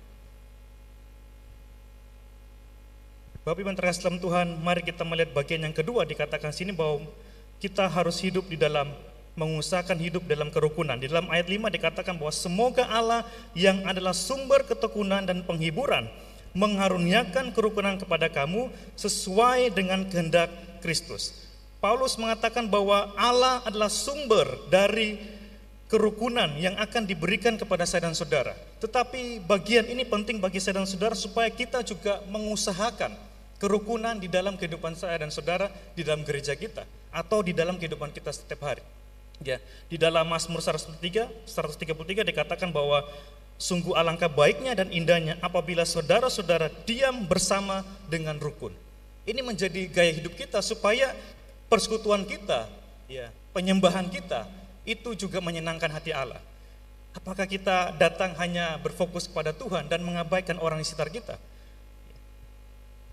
Bapak 3.47 3.55
Ibu 3.63 3.71
terkasih 3.71 4.03
dalam 4.03 4.19
Tuhan, 4.19 4.47
mari 4.59 4.83
kita 4.83 5.07
melihat 5.07 5.31
bagian 5.31 5.63
yang 5.63 5.71
kedua 5.71 6.03
dikatakan 6.03 6.51
sini 6.51 6.75
bahwa 6.75 7.07
kita 7.63 7.87
harus 7.87 8.19
hidup 8.19 8.51
di 8.51 8.59
dalam 8.59 8.91
mengusahakan 9.39 9.95
hidup 9.95 10.27
dalam 10.27 10.51
kerukunan. 10.51 10.99
Di 10.99 11.07
dalam 11.07 11.31
ayat 11.31 11.47
5 11.47 11.71
dikatakan 11.71 12.19
bahwa 12.19 12.35
semoga 12.35 12.83
Allah 12.91 13.23
yang 13.55 13.87
adalah 13.87 14.11
sumber 14.11 14.67
ketekunan 14.67 15.23
dan 15.23 15.47
penghiburan 15.47 16.11
mengaruniakan 16.51 17.55
kerukunan 17.55 17.95
kepada 17.95 18.27
kamu 18.27 18.67
sesuai 18.99 19.71
dengan 19.71 20.03
kehendak 20.11 20.51
Kristus. 20.83 21.31
Paulus 21.79 22.19
mengatakan 22.19 22.67
bahwa 22.67 23.15
Allah 23.15 23.63
adalah 23.63 23.87
sumber 23.87 24.43
dari 24.67 25.15
kerukunan 25.87 26.51
yang 26.59 26.75
akan 26.75 27.07
diberikan 27.07 27.55
kepada 27.55 27.87
saya 27.87 28.11
dan 28.11 28.15
saudara. 28.17 28.53
Tetapi 28.83 29.41
bagian 29.47 29.87
ini 29.87 30.03
penting 30.03 30.37
bagi 30.43 30.59
saya 30.59 30.83
dan 30.83 30.89
saudara 30.89 31.15
supaya 31.15 31.47
kita 31.47 31.81
juga 31.81 32.19
mengusahakan 32.27 33.15
kerukunan 33.59 34.15
di 34.15 34.27
dalam 34.31 34.55
kehidupan 34.55 34.95
saya 34.95 35.23
dan 35.23 35.31
saudara 35.31 35.67
di 35.95 36.03
dalam 36.03 36.23
gereja 36.23 36.55
kita 36.55 36.83
atau 37.09 37.41
di 37.41 37.51
dalam 37.51 37.75
kehidupan 37.75 38.11
kita 38.11 38.31
setiap 38.31 38.69
hari. 38.69 38.83
Ya, 39.39 39.55
di 39.87 39.95
dalam 39.95 40.27
Mazmur 40.27 40.59
103, 40.59 40.99
133 41.47 42.27
dikatakan 42.27 42.75
bahwa 42.75 43.07
sungguh 43.55 43.95
alangkah 43.95 44.27
baiknya 44.27 44.75
dan 44.75 44.91
indahnya 44.91 45.39
apabila 45.39 45.87
saudara-saudara 45.87 46.67
diam 46.83 47.23
bersama 47.23 47.87
dengan 48.11 48.35
rukun. 48.35 48.75
Ini 49.23 49.39
menjadi 49.39 49.87
gaya 49.87 50.11
hidup 50.11 50.35
kita 50.35 50.59
supaya 50.59 51.15
persekutuan 51.71 52.27
kita, 52.27 52.67
ya, 53.07 53.31
penyembahan 53.55 54.11
kita 54.11 54.43
itu 54.83 55.15
juga 55.15 55.39
menyenangkan 55.39 55.91
hati 55.91 56.11
Allah. 56.11 56.41
Apakah 57.15 57.47
kita 57.47 57.95
datang 57.95 58.35
hanya 58.39 58.75
berfokus 58.79 59.27
kepada 59.27 59.55
Tuhan 59.55 59.87
dan 59.87 60.03
mengabaikan 60.03 60.59
orang 60.59 60.79
di 60.79 60.85
sekitar 60.87 61.11
kita? 61.11 61.35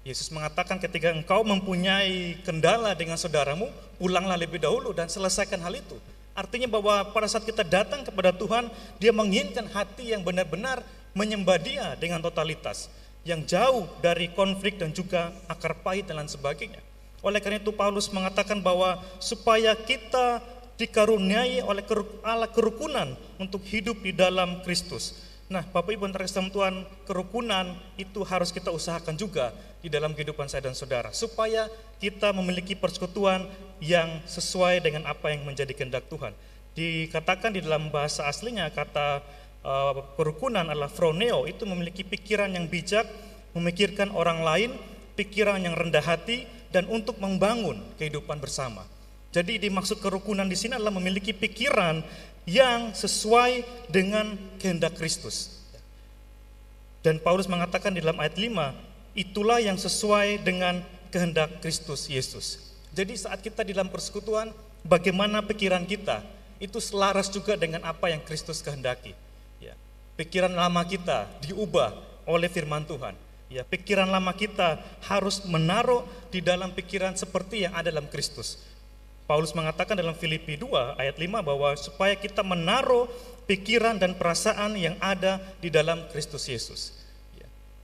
Yesus 0.07 0.31
mengatakan 0.31 0.79
ketika 0.79 1.11
engkau 1.11 1.43
mempunyai 1.43 2.39
kendala 2.47 2.95
dengan 2.95 3.19
saudaramu, 3.19 3.67
pulanglah 3.99 4.39
lebih 4.39 4.63
dahulu 4.63 4.95
dan 4.95 5.11
selesaikan 5.11 5.59
hal 5.59 5.75
itu. 5.75 5.99
Artinya 6.37 6.69
bahwa 6.69 7.01
pada 7.17 7.25
saat 7.25 7.49
kita 7.49 7.65
datang 7.65 8.05
kepada 8.05 8.29
Tuhan, 8.29 8.69
Dia 9.01 9.09
menginginkan 9.11 9.65
hati 9.73 10.13
yang 10.13 10.21
benar-benar 10.21 10.85
menyembah 11.17 11.57
Dia 11.57 11.97
dengan 11.97 12.21
totalitas, 12.21 12.93
yang 13.25 13.41
jauh 13.49 13.89
dari 14.05 14.29
konflik 14.37 14.77
dan 14.77 14.93
juga 14.93 15.33
akar 15.49 15.81
pahit 15.81 16.05
dan 16.05 16.21
lain 16.21 16.29
sebagainya. 16.29 16.85
Oleh 17.25 17.41
karena 17.41 17.57
itu 17.57 17.73
Paulus 17.73 18.13
mengatakan 18.13 18.61
bahwa 18.61 19.01
supaya 19.17 19.73
kita 19.73 20.45
dikaruniai 20.77 21.65
oleh 21.65 21.81
Allah 22.21 22.53
kerukunan 22.53 23.17
untuk 23.41 23.65
hidup 23.65 24.05
di 24.05 24.13
dalam 24.13 24.61
Kristus. 24.61 25.17
Nah, 25.47 25.63
Bapak 25.63 25.95
Ibu 25.95 26.11
antara 26.11 26.27
Tuhan, 26.27 26.83
kerukunan 27.07 27.79
itu 27.95 28.27
harus 28.27 28.51
kita 28.51 28.75
usahakan 28.75 29.15
juga 29.15 29.55
di 29.79 29.87
dalam 29.87 30.11
kehidupan 30.11 30.51
saya 30.51 30.67
dan 30.67 30.75
saudara 30.75 31.15
supaya 31.15 31.71
kita 32.03 32.35
memiliki 32.35 32.75
persekutuan 32.75 33.47
yang 33.79 34.19
sesuai 34.27 34.83
dengan 34.83 35.07
apa 35.07 35.31
yang 35.31 35.47
menjadi 35.47 35.71
kehendak 35.71 36.11
Tuhan. 36.11 36.35
Dikatakan 36.75 37.55
di 37.55 37.63
dalam 37.63 37.95
bahasa 37.95 38.27
aslinya 38.27 38.67
kata 38.75 39.23
uh, 39.63 39.95
kerukunan 40.19 40.67
adalah 40.67 40.91
froneo 40.91 41.47
itu 41.47 41.63
memiliki 41.63 42.03
pikiran 42.03 42.51
yang 42.51 42.67
bijak, 42.67 43.07
memikirkan 43.55 44.11
orang 44.11 44.43
lain, 44.43 44.71
pikiran 45.15 45.63
yang 45.63 45.79
rendah 45.79 46.03
hati 46.03 46.43
dan 46.75 46.91
untuk 46.91 47.23
membangun 47.23 47.79
kehidupan 48.03 48.43
bersama. 48.43 48.83
Jadi 49.31 49.63
dimaksud 49.63 50.03
kerukunan 50.03 50.49
di 50.49 50.59
sini 50.59 50.75
adalah 50.75 50.97
memiliki 50.97 51.31
pikiran 51.31 52.03
yang 52.47 52.95
sesuai 52.95 53.67
dengan 53.91 54.39
kehendak 54.63 54.95
Kristus. 54.95 55.51
Dan 57.03 57.19
Paulus 57.19 57.51
mengatakan 57.51 57.95
di 57.95 58.01
dalam 58.01 58.19
ayat 58.23 58.39
5, 58.39 59.19
itulah 59.19 59.59
yang 59.59 59.75
sesuai 59.75 60.47
dengan 60.47 60.83
kehendak 61.11 61.59
Kristus 61.59 62.07
Yesus. 62.07 62.63
Jadi 62.95 63.19
saat 63.19 63.43
kita 63.43 63.67
di 63.67 63.75
dalam 63.75 63.91
persekutuan, 63.91 64.55
bagaimana 64.87 65.43
pikiran 65.43 65.85
kita 65.85 66.23
itu 66.63 66.81
selaras 66.81 67.29
juga 67.29 67.59
dengan 67.59 67.85
apa 67.85 68.09
yang 68.09 68.23
Kristus 68.25 68.65
kehendaki. 68.65 69.13
Ya, 69.61 69.77
pikiran 70.17 70.55
lama 70.55 70.81
kita 70.87 71.29
diubah 71.45 71.93
oleh 72.25 72.49
firman 72.49 72.87
Tuhan. 72.89 73.15
Ya, 73.47 73.63
pikiran 73.63 74.11
lama 74.11 74.35
kita 74.35 74.83
harus 75.07 75.47
menaruh 75.47 76.03
di 76.35 76.43
dalam 76.43 76.75
pikiran 76.75 77.15
seperti 77.15 77.69
yang 77.69 77.75
ada 77.79 77.95
dalam 77.95 78.11
Kristus. 78.11 78.59
Paulus 79.27 79.51
mengatakan 79.59 79.99
dalam 79.99 80.15
Filipi 80.15 80.55
2 80.55 81.03
ayat 81.03 81.19
5 81.19 81.43
bahwa 81.43 81.75
supaya 81.75 82.15
kita 82.15 82.47
menaruh 82.47 83.11
pikiran 83.51 83.99
dan 83.99 84.15
perasaan 84.15 84.79
yang 84.79 84.95
ada 85.03 85.43
di 85.59 85.67
dalam 85.67 86.07
Kristus 86.15 86.47
Yesus. 86.47 86.95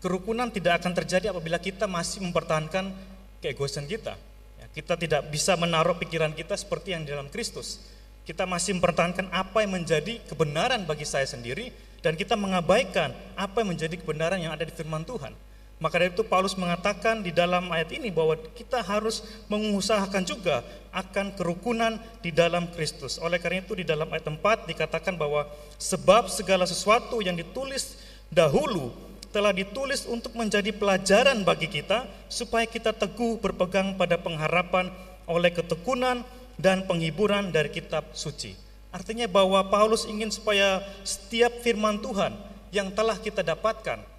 Kerukunan 0.02 0.50
tidak 0.50 0.82
akan 0.82 0.98
terjadi 0.98 1.30
apabila 1.30 1.62
kita 1.62 1.86
masih 1.86 2.26
mempertahankan 2.26 2.90
keegoisan 3.38 3.86
kita. 3.86 4.18
Ya, 4.58 4.66
kita 4.74 4.98
tidak 4.98 5.30
bisa 5.30 5.54
menaruh 5.54 5.94
pikiran 5.94 6.34
kita 6.34 6.58
seperti 6.58 6.90
yang 6.94 7.06
di 7.06 7.14
dalam 7.14 7.30
Kristus. 7.30 7.78
Kita 8.26 8.42
masih 8.42 8.78
mempertahankan 8.78 9.30
apa 9.30 9.62
yang 9.62 9.78
menjadi 9.78 10.18
kebenaran 10.26 10.82
bagi 10.90 11.06
saya 11.06 11.26
sendiri 11.26 11.70
dan 12.02 12.18
kita 12.18 12.34
mengabaikan 12.34 13.14
apa 13.38 13.62
yang 13.62 13.78
menjadi 13.78 13.94
kebenaran 13.94 14.42
yang 14.42 14.50
ada 14.50 14.66
di 14.66 14.74
firman 14.74 15.06
Tuhan. 15.06 15.34
Maka 15.82 15.98
dari 15.98 16.14
itu 16.14 16.22
Paulus 16.22 16.54
mengatakan 16.54 17.26
di 17.26 17.34
dalam 17.34 17.66
ayat 17.74 17.90
ini 17.90 18.14
bahwa 18.14 18.38
kita 18.54 18.86
harus 18.86 19.26
mengusahakan 19.50 20.22
juga 20.22 20.62
akan 20.94 21.34
kerukunan 21.34 21.98
di 22.22 22.30
dalam 22.30 22.70
Kristus. 22.70 23.18
Oleh 23.18 23.42
karena 23.42 23.66
itu 23.66 23.74
di 23.74 23.82
dalam 23.82 24.06
ayat 24.06 24.30
4 24.30 24.70
dikatakan 24.70 25.18
bahwa 25.18 25.42
sebab 25.82 26.30
segala 26.30 26.70
sesuatu 26.70 27.18
yang 27.18 27.34
ditulis 27.34 27.98
dahulu 28.30 28.94
telah 29.34 29.50
ditulis 29.50 30.06
untuk 30.06 30.38
menjadi 30.38 30.70
pelajaran 30.70 31.42
bagi 31.42 31.66
kita 31.66 32.06
supaya 32.30 32.62
kita 32.62 32.94
teguh 32.94 33.42
berpegang 33.42 33.98
pada 33.98 34.14
pengharapan 34.22 34.86
oleh 35.26 35.50
ketekunan 35.50 36.22
dan 36.62 36.86
penghiburan 36.86 37.50
dari 37.50 37.74
kitab 37.74 38.06
suci. 38.14 38.54
Artinya 38.94 39.26
bahwa 39.26 39.66
Paulus 39.66 40.06
ingin 40.06 40.30
supaya 40.30 40.78
setiap 41.02 41.50
firman 41.58 41.98
Tuhan 41.98 42.38
yang 42.70 42.94
telah 42.94 43.18
kita 43.18 43.42
dapatkan 43.42 44.11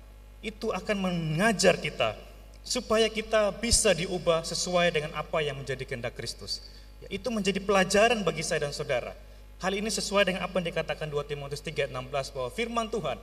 itu 0.44 0.70
akan 0.76 0.98
mengajar 1.00 1.80
kita 1.80 2.20
supaya 2.64 3.08
kita 3.08 3.52
bisa 3.60 3.96
diubah 3.96 4.44
sesuai 4.44 4.91
dengan 4.91 5.12
apa 5.16 5.39
yang 5.39 5.56
menjadi 5.60 5.84
kehendak 5.88 6.16
Kristus. 6.20 6.64
Ya, 7.04 7.08
itu 7.12 7.28
menjadi 7.32 7.60
pelajaran 7.64 8.24
bagi 8.24 8.44
saya 8.44 8.68
dan 8.68 8.76
saudara. 8.76 9.16
Hal 9.64 9.72
ini 9.76 9.88
sesuai 9.88 10.28
dengan 10.28 10.44
apa 10.44 10.60
yang 10.60 10.68
dikatakan 10.72 11.08
2 11.08 11.24
Timotius 11.24 11.64
3:16 11.64 12.36
bahwa 12.36 12.50
firman 12.52 12.88
Tuhan 12.91 13.16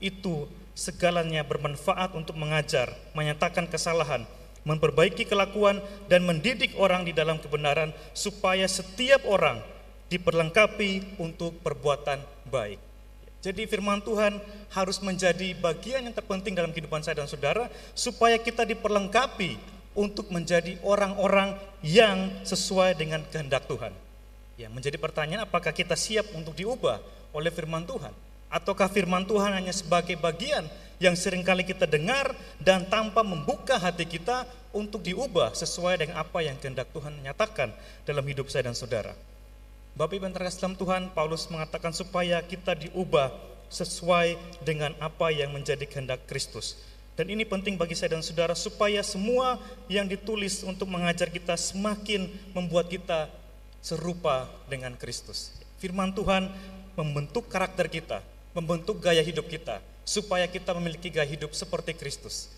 itu 0.00 0.48
segalanya 0.72 1.44
bermanfaat 1.44 2.16
untuk 2.16 2.36
mengajar, 2.36 2.92
menyatakan 3.12 3.68
kesalahan, 3.68 4.24
memperbaiki 4.64 5.28
kelakuan, 5.28 5.78
dan 6.08 6.24
mendidik 6.24 6.72
orang 6.80 7.04
di 7.04 7.12
dalam 7.12 7.38
kebenaran, 7.38 7.92
supaya 8.16 8.64
setiap 8.66 9.22
orang 9.28 9.60
diperlengkapi 10.08 11.20
untuk 11.20 11.56
perbuatan 11.60 12.20
baik. 12.48 12.91
Jadi 13.42 13.66
firman 13.66 13.98
Tuhan 13.98 14.38
harus 14.70 15.02
menjadi 15.02 15.50
bagian 15.58 16.06
yang 16.06 16.14
terpenting 16.14 16.54
dalam 16.54 16.70
kehidupan 16.70 17.02
saya 17.02 17.18
dan 17.18 17.26
saudara, 17.26 17.66
supaya 17.90 18.38
kita 18.38 18.62
diperlengkapi 18.62 19.58
untuk 19.98 20.30
menjadi 20.30 20.78
orang-orang 20.86 21.58
yang 21.82 22.30
sesuai 22.46 22.94
dengan 22.94 23.26
kehendak 23.28 23.66
Tuhan. 23.66 23.90
Ya, 24.54 24.70
menjadi 24.70 24.94
pertanyaan 24.94 25.42
apakah 25.42 25.74
kita 25.74 25.98
siap 25.98 26.30
untuk 26.38 26.54
diubah 26.54 27.02
oleh 27.34 27.50
firman 27.50 27.82
Tuhan? 27.82 28.14
Ataukah 28.46 28.86
firman 28.86 29.26
Tuhan 29.26 29.58
hanya 29.58 29.74
sebagai 29.74 30.14
bagian 30.14 30.62
yang 31.02 31.18
sering 31.18 31.42
kali 31.42 31.66
kita 31.66 31.90
dengar 31.90 32.30
dan 32.62 32.86
tanpa 32.86 33.26
membuka 33.26 33.74
hati 33.74 34.06
kita 34.06 34.46
untuk 34.70 35.02
diubah 35.02 35.50
sesuai 35.50 35.98
dengan 35.98 36.22
apa 36.22 36.46
yang 36.46 36.54
kehendak 36.62 36.94
Tuhan 36.94 37.26
nyatakan 37.26 37.74
dalam 38.06 38.22
hidup 38.22 38.46
saya 38.46 38.70
dan 38.70 38.78
saudara. 38.78 39.31
Bapak 39.92 40.16
Ibu 40.16 40.24
yang 40.24 40.32
dalam 40.32 40.72
Tuhan, 40.72 41.02
Paulus 41.12 41.44
mengatakan 41.52 41.92
supaya 41.92 42.40
kita 42.40 42.72
diubah 42.72 43.28
sesuai 43.68 44.40
dengan 44.64 44.96
apa 44.96 45.28
yang 45.28 45.52
menjadi 45.52 45.84
kehendak 45.84 46.24
Kristus. 46.24 46.80
Dan 47.12 47.28
ini 47.28 47.44
penting 47.44 47.76
bagi 47.76 47.92
saya 47.92 48.16
dan 48.16 48.24
saudara 48.24 48.56
supaya 48.56 49.04
semua 49.04 49.60
yang 49.92 50.08
ditulis 50.08 50.64
untuk 50.64 50.88
mengajar 50.88 51.28
kita 51.28 51.60
semakin 51.60 52.24
membuat 52.56 52.88
kita 52.88 53.28
serupa 53.84 54.48
dengan 54.64 54.96
Kristus. 54.96 55.52
Firman 55.76 56.16
Tuhan 56.16 56.48
membentuk 56.96 57.52
karakter 57.52 57.84
kita, 57.92 58.24
membentuk 58.56 58.96
gaya 58.96 59.20
hidup 59.20 59.44
kita, 59.44 59.84
supaya 60.08 60.48
kita 60.48 60.72
memiliki 60.72 61.12
gaya 61.12 61.28
hidup 61.28 61.52
seperti 61.52 61.92
Kristus. 61.92 62.48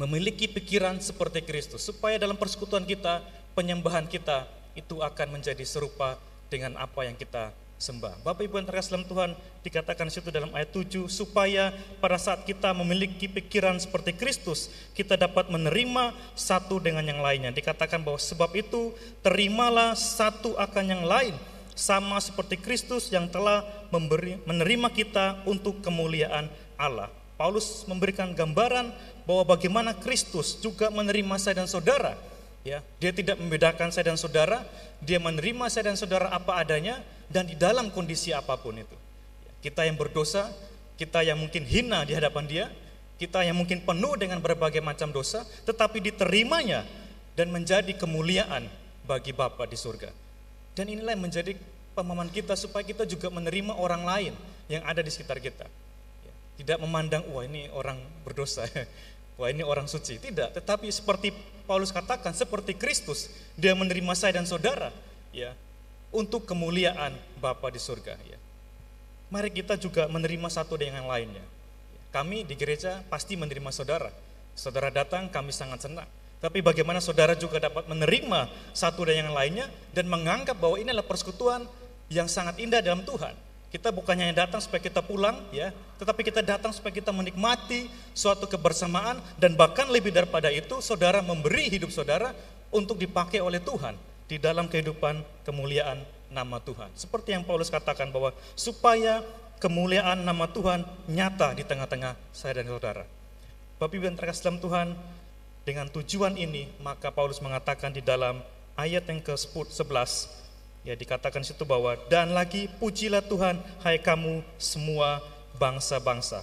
Memiliki 0.00 0.48
pikiran 0.48 0.96
seperti 0.96 1.44
Kristus, 1.44 1.84
supaya 1.84 2.16
dalam 2.16 2.40
persekutuan 2.40 2.88
kita, 2.88 3.20
penyembahan 3.52 4.08
kita 4.08 4.48
itu 4.78 5.00
akan 5.00 5.40
menjadi 5.40 5.64
serupa 5.64 6.16
dengan 6.48 6.76
apa 6.76 7.08
yang 7.08 7.16
kita 7.16 7.52
sembah. 7.82 8.22
Bapak 8.22 8.46
Ibu 8.46 8.62
yang 8.62 8.68
terkasih 8.70 9.02
Tuhan 9.02 9.34
dikatakan 9.66 10.06
situ 10.06 10.30
dalam 10.30 10.54
ayat 10.54 10.70
7 10.70 11.10
supaya 11.10 11.74
pada 11.98 12.14
saat 12.14 12.46
kita 12.46 12.70
memiliki 12.70 13.26
pikiran 13.26 13.74
seperti 13.82 14.14
Kristus, 14.14 14.70
kita 14.94 15.18
dapat 15.18 15.50
menerima 15.50 16.14
satu 16.38 16.78
dengan 16.78 17.02
yang 17.02 17.18
lainnya. 17.18 17.50
Dikatakan 17.50 18.06
bahwa 18.06 18.22
sebab 18.22 18.54
itu 18.54 18.94
terimalah 19.26 19.98
satu 19.98 20.54
akan 20.54 20.84
yang 20.86 21.02
lain 21.02 21.34
sama 21.74 22.22
seperti 22.22 22.60
Kristus 22.60 23.10
yang 23.10 23.26
telah 23.26 23.66
memberi 23.90 24.38
menerima 24.46 24.88
kita 24.94 25.42
untuk 25.42 25.82
kemuliaan 25.82 26.46
Allah. 26.78 27.10
Paulus 27.34 27.82
memberikan 27.90 28.30
gambaran 28.30 28.94
bahwa 29.26 29.58
bagaimana 29.58 29.90
Kristus 29.98 30.54
juga 30.62 30.92
menerima 30.94 31.34
saya 31.42 31.58
dan 31.58 31.66
saudara 31.66 32.14
Ya, 32.62 32.78
dia 33.02 33.10
tidak 33.10 33.42
membedakan 33.42 33.90
saya 33.90 34.14
dan 34.14 34.18
saudara, 34.18 34.62
dia 35.02 35.18
menerima 35.18 35.66
saya 35.66 35.90
dan 35.90 35.98
saudara 35.98 36.30
apa 36.30 36.62
adanya 36.62 37.02
dan 37.26 37.50
di 37.50 37.58
dalam 37.58 37.90
kondisi 37.90 38.30
apa 38.30 38.54
pun 38.54 38.78
itu. 38.78 38.94
Kita 39.58 39.82
yang 39.82 39.98
berdosa, 39.98 40.46
kita 40.94 41.26
yang 41.26 41.42
mungkin 41.42 41.66
hina 41.66 42.06
di 42.06 42.14
hadapan 42.14 42.46
dia, 42.46 42.66
kita 43.18 43.42
yang 43.42 43.58
mungkin 43.58 43.82
penuh 43.82 44.14
dengan 44.14 44.38
berbagai 44.38 44.78
macam 44.78 45.10
dosa, 45.10 45.42
tetapi 45.66 45.98
diterimanya 45.98 46.86
dan 47.34 47.50
menjadi 47.50 47.94
kemuliaan 47.98 48.70
bagi 49.06 49.34
Bapa 49.34 49.66
di 49.66 49.74
surga. 49.74 50.10
Dan 50.78 50.86
inilah 50.86 51.18
yang 51.18 51.24
menjadi 51.26 51.52
pemahaman 51.98 52.30
kita 52.30 52.54
supaya 52.54 52.86
kita 52.86 53.04
juga 53.04 53.28
menerima 53.28 53.76
orang 53.76 54.02
lain 54.06 54.32
yang 54.70 54.82
ada 54.86 55.02
di 55.02 55.10
sekitar 55.10 55.42
kita. 55.42 55.66
Tidak 56.56 56.78
memandang, 56.78 57.26
wah 57.32 57.42
ini 57.42 57.66
orang 57.74 57.98
berdosa, 58.22 58.64
wah 59.38 59.48
ini 59.50 59.66
orang 59.66 59.90
suci. 59.90 60.22
Tidak, 60.22 60.54
tetapi 60.56 60.88
seperti 60.88 61.34
Paulus 61.72 61.88
katakan 61.88 62.36
seperti 62.36 62.76
Kristus, 62.76 63.32
dia 63.56 63.72
menerima 63.72 64.12
saya 64.12 64.36
dan 64.36 64.44
saudara, 64.44 64.92
ya, 65.32 65.56
untuk 66.12 66.44
kemuliaan 66.44 67.16
Bapa 67.40 67.72
di 67.72 67.80
surga, 67.80 68.12
ya. 68.28 68.36
Mari 69.32 69.48
kita 69.48 69.80
juga 69.80 70.04
menerima 70.04 70.52
satu 70.52 70.76
dengan 70.76 71.00
yang 71.00 71.08
lainnya. 71.08 71.40
Kami 72.12 72.44
di 72.44 72.52
gereja 72.60 73.00
pasti 73.08 73.40
menerima 73.40 73.72
saudara. 73.72 74.12
Saudara 74.52 74.92
datang, 74.92 75.32
kami 75.32 75.48
sangat 75.48 75.88
senang. 75.88 76.04
Tapi 76.44 76.60
bagaimana 76.60 77.00
saudara 77.00 77.32
juga 77.32 77.56
dapat 77.56 77.88
menerima 77.88 78.52
satu 78.76 79.08
dan 79.08 79.24
yang 79.24 79.32
lainnya 79.32 79.72
dan 79.96 80.12
menganggap 80.12 80.60
bahwa 80.60 80.76
ini 80.76 80.92
adalah 80.92 81.08
persekutuan 81.08 81.64
yang 82.12 82.28
sangat 82.28 82.60
indah 82.60 82.84
dalam 82.84 83.00
Tuhan. 83.00 83.32
Kita 83.72 83.88
bukannya 83.88 84.28
hanya 84.28 84.44
datang 84.44 84.60
supaya 84.60 84.84
kita 84.84 85.00
pulang, 85.00 85.40
ya, 85.48 85.72
tetapi 85.96 86.20
kita 86.28 86.44
datang 86.44 86.76
supaya 86.76 86.92
kita 86.92 87.08
menikmati 87.08 87.88
suatu 88.12 88.44
kebersamaan 88.44 89.16
dan 89.40 89.56
bahkan 89.56 89.88
lebih 89.88 90.12
daripada 90.12 90.52
itu, 90.52 90.84
saudara 90.84 91.24
memberi 91.24 91.72
hidup 91.72 91.88
saudara 91.88 92.36
untuk 92.68 93.00
dipakai 93.00 93.40
oleh 93.40 93.64
Tuhan 93.64 93.96
di 94.28 94.36
dalam 94.36 94.68
kehidupan 94.68 95.24
kemuliaan 95.48 96.04
nama 96.28 96.60
Tuhan. 96.60 96.92
Seperti 96.92 97.32
yang 97.32 97.48
Paulus 97.48 97.72
katakan 97.72 98.12
bahwa 98.12 98.36
supaya 98.52 99.24
kemuliaan 99.56 100.20
nama 100.20 100.44
Tuhan 100.52 100.84
nyata 101.08 101.56
di 101.56 101.64
tengah-tengah 101.64 102.12
saya 102.28 102.60
dan 102.60 102.68
saudara. 102.68 103.08
Bapak 103.80 103.96
Ibu 103.96 104.04
yang 104.04 104.20
terkasih 104.20 104.52
dalam 104.52 104.60
Tuhan, 104.60 104.88
dengan 105.64 105.86
tujuan 105.88 106.34
ini 106.36 106.68
maka 106.82 107.08
Paulus 107.08 107.40
mengatakan 107.40 107.94
di 107.94 108.04
dalam 108.04 108.44
ayat 108.76 109.06
yang 109.08 109.22
ke-11 109.22 110.41
Ya 110.82 110.98
dikatakan 110.98 111.46
situ 111.46 111.62
bahwa 111.62 111.94
dan 112.10 112.34
lagi 112.34 112.66
pujilah 112.82 113.22
Tuhan 113.22 113.62
hai 113.86 114.02
kamu 114.02 114.42
semua 114.58 115.22
bangsa-bangsa 115.54 116.42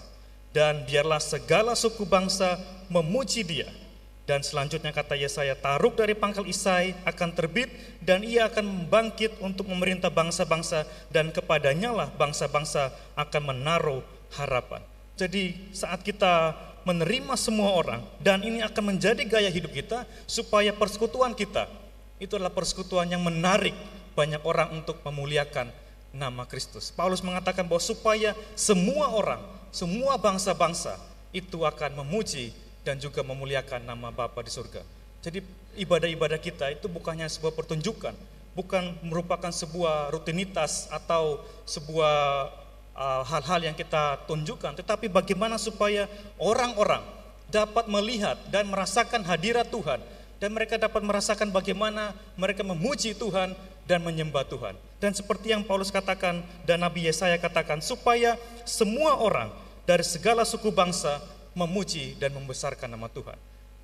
dan 0.55 0.87
biarlah 0.87 1.19
segala 1.19 1.75
suku 1.75 2.07
bangsa 2.07 2.55
memuji 2.87 3.43
Dia. 3.43 3.67
Dan 4.23 4.45
selanjutnya 4.45 4.93
kata 4.93 5.17
Yesaya, 5.17 5.57
taruk 5.57 5.97
dari 5.97 6.13
pangkal 6.13 6.45
Isai 6.45 6.93
akan 7.01 7.33
terbit 7.33 7.67
dan 7.97 8.21
ia 8.21 8.45
akan 8.45 8.61
membangkit 8.61 9.41
untuk 9.41 9.65
memerintah 9.65 10.13
bangsa-bangsa 10.13 10.85
dan 11.09 11.33
kepadanya 11.33 11.89
lah 11.89 12.07
bangsa-bangsa 12.13 12.93
akan 13.17 13.41
menaruh 13.43 14.05
harapan. 14.37 14.85
Jadi 15.17 15.73
saat 15.73 16.05
kita 16.05 16.53
menerima 16.85 17.35
semua 17.35 17.73
orang 17.73 18.05
dan 18.21 18.39
ini 18.45 18.61
akan 18.63 18.95
menjadi 18.95 19.19
gaya 19.25 19.49
hidup 19.49 19.73
kita 19.73 20.05
supaya 20.29 20.71
persekutuan 20.71 21.33
kita 21.35 21.67
itu 22.21 22.35
adalah 22.35 22.53
persekutuan 22.53 23.07
yang 23.09 23.23
menarik 23.23 23.73
banyak 24.20 24.43
orang 24.43 24.76
untuk 24.76 24.99
memuliakan 25.07 25.72
nama 26.11 26.43
Kristus. 26.43 26.91
Paulus 26.91 27.24
mengatakan 27.24 27.63
bahwa 27.63 27.80
supaya 27.80 28.36
semua 28.59 29.15
orang, 29.15 29.39
semua 29.72 30.20
bangsa-bangsa 30.20 30.99
itu 31.32 31.63
akan 31.63 32.03
memuji 32.03 32.51
dan 32.84 32.99
juga 32.99 33.24
memuliakan 33.24 33.88
nama 33.88 34.11
Bapa 34.11 34.43
di 34.43 34.51
surga. 34.51 34.84
Jadi 35.24 35.39
ibadah-ibadah 35.80 36.39
kita 36.41 36.67
itu 36.76 36.91
bukannya 36.91 37.32
sebuah 37.32 37.55
pertunjukan, 37.55 38.15
bukan 38.57 38.99
merupakan 39.07 39.51
sebuah 39.51 40.11
rutinitas 40.11 40.91
atau 40.91 41.39
sebuah 41.63 42.49
uh, 42.97 43.24
hal-hal 43.24 43.59
uh, 43.63 43.65
yang 43.72 43.76
kita 43.78 44.20
tunjukkan, 44.28 44.84
tetapi 44.84 45.07
bagaimana 45.07 45.55
supaya 45.55 46.11
orang-orang 46.36 47.03
dapat 47.47 47.88
melihat 47.88 48.38
dan 48.53 48.67
merasakan 48.70 49.26
hadirat 49.26 49.67
Tuhan 49.72 49.99
dan 50.39 50.55
mereka 50.55 50.79
dapat 50.79 51.03
merasakan 51.03 51.51
bagaimana 51.51 52.15
mereka 52.39 52.63
memuji 52.63 53.11
Tuhan 53.13 53.53
dan 53.83 53.99
menyembah 54.03 54.47
Tuhan. 54.47 54.75
Dan 55.03 55.11
seperti 55.11 55.51
yang 55.51 55.67
Paulus 55.67 55.91
katakan 55.91 56.43
dan 56.63 56.83
Nabi 56.83 57.07
Yesaya 57.07 57.35
katakan, 57.39 57.83
supaya 57.83 58.39
semua 58.63 59.19
orang 59.19 59.51
dari 59.83 60.03
segala 60.03 60.47
suku 60.47 60.71
bangsa 60.71 61.19
memuji 61.57 62.15
dan 62.21 62.31
membesarkan 62.35 62.87
nama 62.87 63.11
Tuhan. 63.11 63.35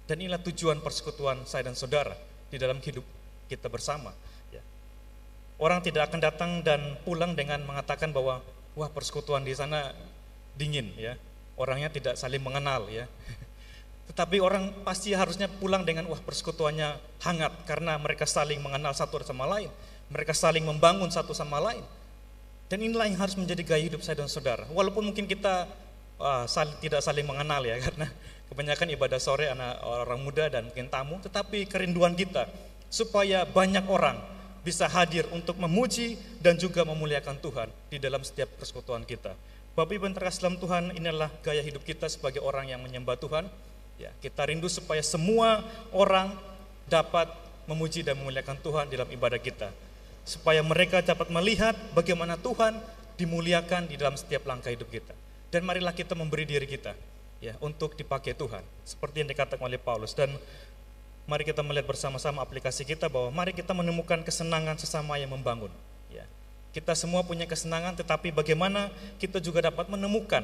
Dan 0.05 0.21
inilah 0.21 0.39
tujuan 0.45 0.79
persekutuan 0.79 1.43
saya 1.49 1.65
dan 1.65 1.75
saudara 1.75 2.13
di 2.47 2.61
dalam 2.61 2.77
hidup 2.79 3.03
kita 3.49 3.67
bersama. 3.67 4.13
Ya. 4.53 4.61
Orang 5.57 5.81
tidak 5.81 6.13
akan 6.13 6.21
datang 6.21 6.51
dan 6.61 6.95
pulang 7.01 7.33
dengan 7.33 7.59
mengatakan 7.65 8.13
bahwa 8.13 8.45
wah 8.77 8.89
persekutuan 8.93 9.41
di 9.41 9.57
sana 9.57 9.91
dingin 10.53 10.93
ya, 10.95 11.17
orangnya 11.57 11.89
tidak 11.89 12.15
saling 12.15 12.45
mengenal 12.45 12.85
ya. 12.87 13.09
Tetapi 14.11 14.37
orang 14.37 14.71
pasti 14.85 15.11
harusnya 15.17 15.49
pulang 15.49 15.81
dengan 15.81 16.05
wah 16.05 16.21
persekutuannya 16.21 16.97
hangat 17.25 17.53
karena 17.65 17.97
mereka 17.97 18.29
saling 18.29 18.61
mengenal 18.61 18.93
satu 18.93 19.17
sama 19.25 19.49
lain. 19.49 19.69
Mereka 20.13 20.33
saling 20.37 20.61
membangun 20.61 21.09
satu 21.09 21.33
sama 21.33 21.57
lain. 21.57 21.81
Dan 22.69 22.81
inilah 22.81 23.05
yang 23.05 23.17
harus 23.21 23.37
menjadi 23.37 23.61
gaya 23.61 23.83
hidup 23.85 24.01
saya 24.01 24.21
dan 24.21 24.29
saudara. 24.29 24.65
Walaupun 24.73 25.05
mungkin 25.05 25.29
kita 25.29 25.69
uh, 26.17 26.45
saling, 26.49 26.73
tidak 26.81 27.01
saling 27.01 27.25
mengenal 27.25 27.61
ya, 27.61 27.77
karena 27.85 28.09
kebanyakan 28.49 28.87
ibadah 28.93 29.19
sore 29.21 29.49
anak 29.49 29.81
orang 29.85 30.21
muda 30.21 30.49
dan 30.49 30.69
mungkin 30.69 30.89
tamu, 30.89 31.17
tetapi 31.21 31.65
kerinduan 31.69 32.13
kita 32.13 32.49
supaya 32.89 33.45
banyak 33.45 33.85
orang 33.89 34.17
bisa 34.65 34.89
hadir 34.89 35.29
untuk 35.29 35.61
memuji 35.61 36.17
dan 36.41 36.57
juga 36.57 36.81
memuliakan 36.81 37.37
Tuhan 37.37 37.69
di 37.93 38.01
dalam 38.01 38.25
setiap 38.25 38.49
persekutuan 38.57 39.05
kita. 39.05 39.37
Bapak 39.77 39.93
Ibu 39.93 40.09
yang 40.09 40.15
terkasih 40.17 40.41
dalam 40.41 40.57
Tuhan, 40.57 40.83
inilah 40.97 41.29
gaya 41.45 41.61
hidup 41.61 41.85
kita 41.85 42.09
sebagai 42.09 42.41
orang 42.41 42.71
yang 42.73 42.81
menyembah 42.81 43.19
Tuhan. 43.19 43.45
Ya, 43.95 44.11
kita 44.19 44.43
rindu 44.43 44.67
supaya 44.67 44.99
semua 44.99 45.63
orang 45.95 46.35
dapat 46.91 47.31
memuji 47.65 48.03
dan 48.03 48.19
memuliakan 48.19 48.59
Tuhan 48.59 48.85
dalam 48.91 49.09
ibadah 49.09 49.39
kita 49.41 49.71
supaya 50.25 50.59
mereka 50.65 51.05
dapat 51.05 51.29
melihat 51.29 51.77
bagaimana 51.93 52.35
Tuhan 52.35 52.75
dimuliakan 53.15 53.87
di 53.87 53.95
dalam 53.95 54.17
setiap 54.17 54.43
langkah 54.49 54.73
hidup 54.73 54.89
kita. 54.89 55.13
Dan 55.53 55.63
marilah 55.63 55.95
kita 55.95 56.17
memberi 56.17 56.43
diri 56.43 56.67
kita 56.67 56.91
ya 57.39 57.55
untuk 57.63 57.95
dipakai 57.95 58.35
Tuhan 58.35 58.65
seperti 58.83 59.23
yang 59.23 59.29
dikatakan 59.31 59.63
oleh 59.63 59.79
Paulus 59.79 60.11
dan 60.11 60.33
mari 61.29 61.47
kita 61.47 61.63
melihat 61.63 61.87
bersama-sama 61.87 62.43
aplikasi 62.43 62.83
kita 62.83 63.07
bahwa 63.07 63.31
mari 63.31 63.55
kita 63.55 63.71
menemukan 63.71 64.19
kesenangan 64.25 64.75
sesama 64.75 65.15
yang 65.15 65.31
membangun 65.31 65.71
ya. 66.11 66.27
Kita 66.75 66.91
semua 66.91 67.23
punya 67.23 67.47
kesenangan 67.47 67.95
tetapi 67.95 68.35
bagaimana 68.35 68.91
kita 69.15 69.39
juga 69.39 69.71
dapat 69.71 69.87
menemukan 69.87 70.43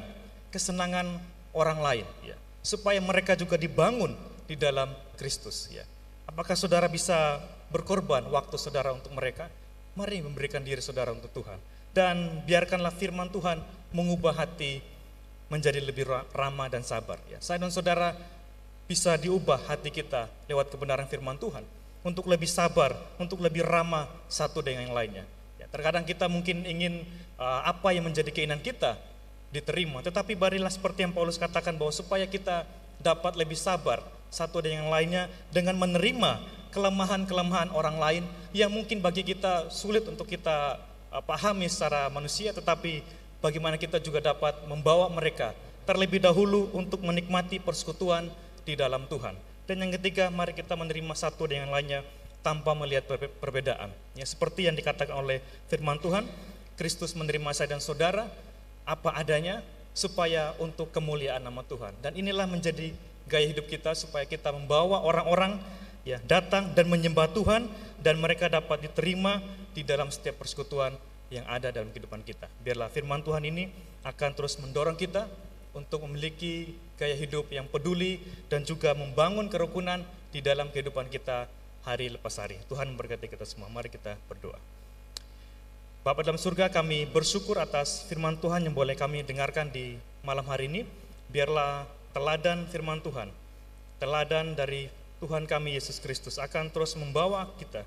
kesenangan 0.55 1.19
orang 1.51 1.79
lain 1.83 2.07
ya 2.23 2.39
supaya 2.61 3.01
mereka 3.01 3.33
juga 3.37 3.57
dibangun 3.57 4.13
di 4.45 4.55
dalam 4.57 4.93
Kristus 5.17 5.69
ya. 5.69 5.85
Apakah 6.29 6.55
saudara 6.55 6.87
bisa 6.87 7.41
berkorban 7.73 8.23
waktu 8.29 8.55
saudara 8.55 8.95
untuk 8.95 9.11
mereka? 9.13 9.51
Mari 9.97 10.23
memberikan 10.23 10.63
diri 10.63 10.79
saudara 10.79 11.11
untuk 11.11 11.33
Tuhan. 11.35 11.59
dan 11.91 12.43
biarkanlah 12.47 12.91
firman 12.91 13.27
Tuhan 13.31 13.59
mengubah 13.91 14.31
hati 14.31 14.79
menjadi 15.51 15.83
lebih 15.83 16.07
ramah 16.31 16.71
dan 16.71 16.81
sabar. 16.87 17.19
Ya, 17.27 17.43
saya 17.43 17.59
dan 17.59 17.71
saudara 17.71 18.15
bisa 18.87 19.19
diubah 19.19 19.59
hati 19.67 19.91
kita 19.91 20.31
lewat 20.47 20.71
kebenaran 20.71 21.07
firman 21.11 21.35
Tuhan 21.35 21.63
untuk 22.07 22.31
lebih 22.31 22.47
sabar, 22.47 22.95
untuk 23.19 23.43
lebih 23.43 23.67
ramah 23.67 24.07
satu 24.31 24.63
dengan 24.63 24.87
yang 24.87 24.95
lainnya. 24.95 25.25
Ya, 25.59 25.67
terkadang 25.67 26.07
kita 26.07 26.31
mungkin 26.31 26.63
ingin 26.63 27.03
uh, 27.35 27.67
apa 27.67 27.91
yang 27.91 28.07
menjadi 28.07 28.31
keinginan 28.31 28.63
kita 28.63 28.95
diterima, 29.51 29.99
tetapi 29.99 30.33
barilah 30.33 30.71
seperti 30.71 31.03
yang 31.03 31.13
Paulus 31.13 31.35
katakan 31.35 31.75
bahwa 31.75 31.91
supaya 31.91 32.23
kita 32.23 32.63
dapat 33.03 33.35
lebih 33.35 33.59
sabar 33.59 33.99
satu 34.31 34.63
dengan 34.63 34.87
yang 34.87 34.91
lainnya 34.91 35.23
dengan 35.51 35.75
menerima 35.75 36.39
kelemahan-kelemahan 36.71 37.75
orang 37.75 37.99
lain 37.99 38.23
yang 38.55 38.71
mungkin 38.71 39.03
bagi 39.03 39.27
kita 39.27 39.67
sulit 39.67 40.07
untuk 40.07 40.23
kita 40.23 40.79
uh, 41.11 41.19
pahami 41.19 41.67
secara 41.67 42.07
manusia, 42.07 42.55
tetapi 42.55 43.03
bagaimana 43.43 43.75
kita 43.75 43.99
juga 43.99 44.23
dapat 44.23 44.55
membawa 44.71 45.11
mereka 45.11 45.51
terlebih 45.83 46.23
dahulu 46.23 46.71
untuk 46.71 47.03
menikmati 47.03 47.59
persekutuan 47.59 48.31
di 48.63 48.79
dalam 48.79 49.03
Tuhan. 49.11 49.35
Dan 49.67 49.83
yang 49.83 49.91
ketiga, 49.99 50.31
mari 50.31 50.55
kita 50.55 50.79
menerima 50.79 51.11
satu 51.11 51.51
dengan 51.51 51.67
lainnya 51.67 52.07
tanpa 52.39 52.71
melihat 52.71 53.05
perbedaan. 53.43 53.91
Ya, 54.15 54.25
seperti 54.25 54.65
yang 54.71 54.79
dikatakan 54.79 55.13
oleh 55.13 55.43
firman 55.67 55.99
Tuhan, 55.99 56.25
Kristus 56.79 57.13
menerima 57.13 57.51
saya 57.53 57.77
dan 57.77 57.83
saudara 57.83 58.25
apa 58.91 59.15
adanya 59.15 59.63
supaya 59.95 60.51
untuk 60.59 60.91
kemuliaan 60.91 61.39
nama 61.39 61.63
Tuhan. 61.63 61.95
Dan 62.03 62.19
inilah 62.19 62.43
menjadi 62.47 62.91
gaya 63.31 63.47
hidup 63.47 63.71
kita 63.71 63.95
supaya 63.95 64.27
kita 64.27 64.51
membawa 64.51 64.99
orang-orang 65.07 65.55
ya 66.03 66.19
datang 66.27 66.75
dan 66.75 66.91
menyembah 66.91 67.31
Tuhan 67.31 67.71
dan 68.03 68.19
mereka 68.19 68.51
dapat 68.51 68.83
diterima 68.83 69.39
di 69.71 69.87
dalam 69.87 70.11
setiap 70.11 70.41
persekutuan 70.41 70.91
yang 71.31 71.47
ada 71.47 71.71
dalam 71.71 71.87
kehidupan 71.95 72.27
kita. 72.27 72.51
Biarlah 72.59 72.91
firman 72.91 73.23
Tuhan 73.23 73.47
ini 73.47 73.71
akan 74.03 74.29
terus 74.35 74.59
mendorong 74.59 74.99
kita 74.99 75.31
untuk 75.71 76.03
memiliki 76.03 76.75
gaya 76.99 77.15
hidup 77.15 77.47
yang 77.47 77.63
peduli 77.71 78.19
dan 78.51 78.67
juga 78.67 78.91
membangun 78.91 79.47
kerukunan 79.47 80.03
di 80.35 80.43
dalam 80.43 80.67
kehidupan 80.67 81.07
kita 81.07 81.47
hari 81.87 82.11
lepas 82.11 82.35
hari. 82.35 82.59
Tuhan 82.67 82.91
memberkati 82.91 83.31
kita 83.31 83.47
semua. 83.47 83.71
Mari 83.71 83.87
kita 83.87 84.19
berdoa. 84.27 84.59
Bapak 86.01 86.25
dalam 86.25 86.41
surga 86.41 86.65
kami 86.73 87.05
bersyukur 87.05 87.61
atas 87.61 88.01
firman 88.09 88.33
Tuhan 88.33 88.65
yang 88.65 88.73
boleh 88.73 88.97
kami 88.97 89.21
dengarkan 89.21 89.69
di 89.69 90.01
malam 90.25 90.41
hari 90.49 90.65
ini. 90.65 90.81
Biarlah 91.29 91.85
teladan 92.09 92.65
firman 92.73 92.97
Tuhan, 93.05 93.29
teladan 94.01 94.57
dari 94.57 94.89
Tuhan 95.21 95.45
kami 95.45 95.77
Yesus 95.77 96.01
Kristus 96.01 96.41
akan 96.41 96.73
terus 96.73 96.97
membawa 96.97 97.45
kita, 97.61 97.85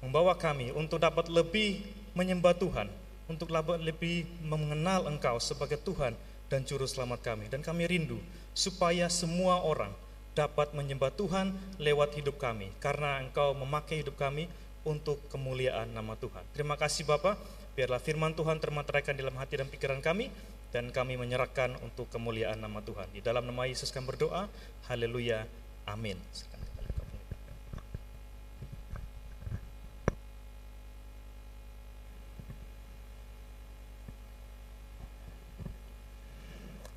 membawa 0.00 0.32
kami 0.32 0.72
untuk 0.72 0.96
dapat 0.96 1.28
lebih 1.28 1.84
menyembah 2.16 2.56
Tuhan, 2.56 2.88
untuk 3.28 3.52
lebih 3.84 4.24
mengenal 4.48 5.04
Engkau 5.12 5.36
sebagai 5.36 5.76
Tuhan 5.76 6.16
dan 6.48 6.64
Juru 6.64 6.88
Selamat 6.88 7.20
kami. 7.20 7.52
Dan 7.52 7.60
kami 7.60 7.84
rindu 7.84 8.16
supaya 8.56 9.12
semua 9.12 9.60
orang 9.60 9.92
dapat 10.32 10.72
menyembah 10.72 11.12
Tuhan 11.12 11.52
lewat 11.76 12.16
hidup 12.16 12.40
kami, 12.40 12.72
karena 12.80 13.20
Engkau 13.20 13.52
memakai 13.52 14.00
hidup 14.00 14.16
kami 14.16 14.48
untuk 14.82 15.22
kemuliaan 15.30 15.90
nama 15.94 16.18
Tuhan. 16.18 16.42
Terima 16.54 16.74
kasih 16.74 17.06
Bapak, 17.06 17.38
biarlah 17.78 18.02
firman 18.02 18.34
Tuhan 18.34 18.58
termateraikan 18.58 19.14
dalam 19.14 19.34
hati 19.38 19.62
dan 19.62 19.68
pikiran 19.70 20.02
kami, 20.02 20.32
dan 20.72 20.88
kami 20.88 21.20
menyerahkan 21.20 21.76
untuk 21.84 22.08
kemuliaan 22.08 22.58
nama 22.58 22.80
Tuhan. 22.80 23.06
Di 23.12 23.20
dalam 23.20 23.44
nama 23.44 23.68
Yesus 23.68 23.92
kami 23.92 24.08
berdoa, 24.08 24.48
haleluya, 24.88 25.44
amin. 25.84 26.16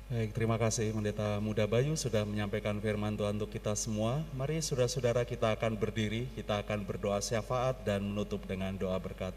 Baik, 0.06 0.38
terima 0.38 0.54
kasih 0.54 0.94
Pendeta 0.94 1.42
Muda 1.42 1.66
Bayu 1.66 1.98
sudah 1.98 2.22
menyampaikan 2.22 2.78
firman 2.78 3.18
Tuhan 3.18 3.42
untuk 3.42 3.50
kita 3.50 3.74
semua. 3.74 4.22
Mari 4.38 4.62
saudara-saudara 4.62 5.26
kita 5.26 5.50
akan 5.58 5.74
berdiri, 5.74 6.30
kita 6.38 6.62
akan 6.62 6.86
berdoa 6.86 7.18
syafaat 7.18 7.82
dan 7.82 8.06
menutup 8.06 8.38
dengan 8.46 8.70
doa 8.78 8.94
berkat. 9.02 9.34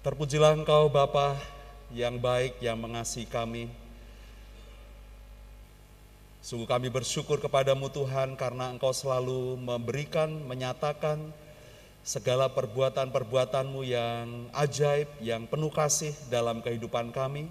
Terpujilah 0.00 0.56
Engkau 0.56 0.88
Bapa 0.88 1.36
yang 1.92 2.16
baik, 2.16 2.56
yang 2.64 2.80
mengasihi 2.80 3.28
kami. 3.28 3.68
Sungguh 6.40 6.64
kami 6.64 6.88
bersyukur 6.88 7.36
kepadamu 7.44 7.92
Tuhan 7.92 8.40
karena 8.40 8.72
Engkau 8.72 8.96
selalu 8.96 9.60
memberikan, 9.60 10.32
menyatakan, 10.48 11.20
segala 12.00 12.48
perbuatan-perbuatanmu 12.50 13.80
yang 13.84 14.48
ajaib, 14.56 15.08
yang 15.20 15.44
penuh 15.44 15.70
kasih 15.72 16.16
dalam 16.32 16.64
kehidupan 16.64 17.12
kami. 17.12 17.48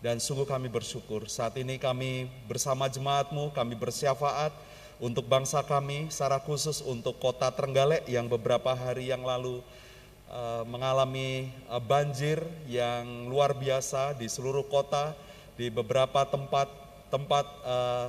Dan 0.00 0.16
sungguh 0.16 0.48
kami 0.48 0.72
bersyukur 0.72 1.28
saat 1.28 1.60
ini 1.60 1.76
kami 1.76 2.24
bersama 2.48 2.88
jemaatmu, 2.88 3.52
kami 3.52 3.76
bersyafaat 3.76 4.48
untuk 4.96 5.28
bangsa 5.28 5.60
kami, 5.60 6.08
secara 6.08 6.40
khusus 6.40 6.80
untuk 6.80 7.20
kota 7.20 7.52
Trenggalek 7.52 8.08
yang 8.08 8.24
beberapa 8.24 8.72
hari 8.72 9.12
yang 9.12 9.20
lalu 9.20 9.60
uh, 10.32 10.64
mengalami 10.64 11.52
uh, 11.68 11.80
banjir 11.80 12.40
yang 12.64 13.28
luar 13.28 13.52
biasa 13.52 14.16
di 14.16 14.24
seluruh 14.24 14.64
kota, 14.72 15.12
di 15.60 15.68
beberapa 15.68 16.24
tempat 16.24 16.68
tempat 17.12 17.44
uh, 17.66 18.08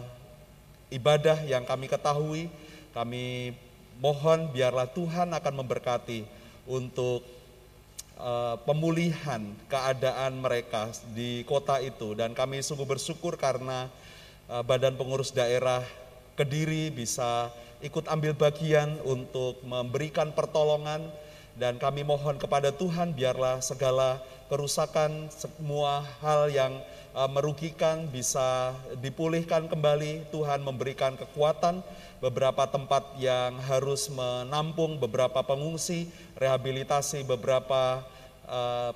ibadah 0.94 1.44
yang 1.44 1.68
kami 1.68 1.92
ketahui, 1.92 2.48
kami 2.96 3.56
Mohon 4.02 4.50
biarlah 4.50 4.90
Tuhan 4.90 5.30
akan 5.30 5.54
memberkati 5.62 6.26
untuk 6.66 7.22
uh, 8.18 8.58
pemulihan 8.66 9.46
keadaan 9.70 10.42
mereka 10.42 10.90
di 11.14 11.46
kota 11.46 11.78
itu. 11.78 12.18
Dan 12.18 12.34
kami 12.34 12.66
sungguh 12.66 12.90
bersyukur 12.90 13.38
karena 13.38 13.94
uh, 14.50 14.66
Badan 14.66 14.98
Pengurus 14.98 15.30
Daerah 15.30 15.86
Kediri 16.34 16.90
bisa 16.90 17.54
ikut 17.86 18.10
ambil 18.10 18.34
bagian 18.34 18.98
untuk 19.06 19.62
memberikan 19.62 20.34
pertolongan 20.34 21.06
dan 21.60 21.76
kami 21.80 22.04
mohon 22.08 22.40
kepada 22.40 22.72
Tuhan 22.72 23.12
biarlah 23.16 23.60
segala 23.60 24.22
kerusakan 24.52 25.32
semua 25.32 26.04
hal 26.20 26.52
yang 26.52 26.76
uh, 27.16 27.30
merugikan 27.32 28.08
bisa 28.12 28.76
dipulihkan 29.00 29.72
kembali 29.72 30.28
Tuhan 30.32 30.60
memberikan 30.64 31.16
kekuatan 31.16 31.80
beberapa 32.22 32.68
tempat 32.70 33.18
yang 33.18 33.58
harus 33.66 34.12
menampung 34.14 35.02
beberapa 35.02 35.42
pengungsi, 35.42 36.12
rehabilitasi 36.38 37.26
beberapa 37.26 38.06
uh, 38.46 38.94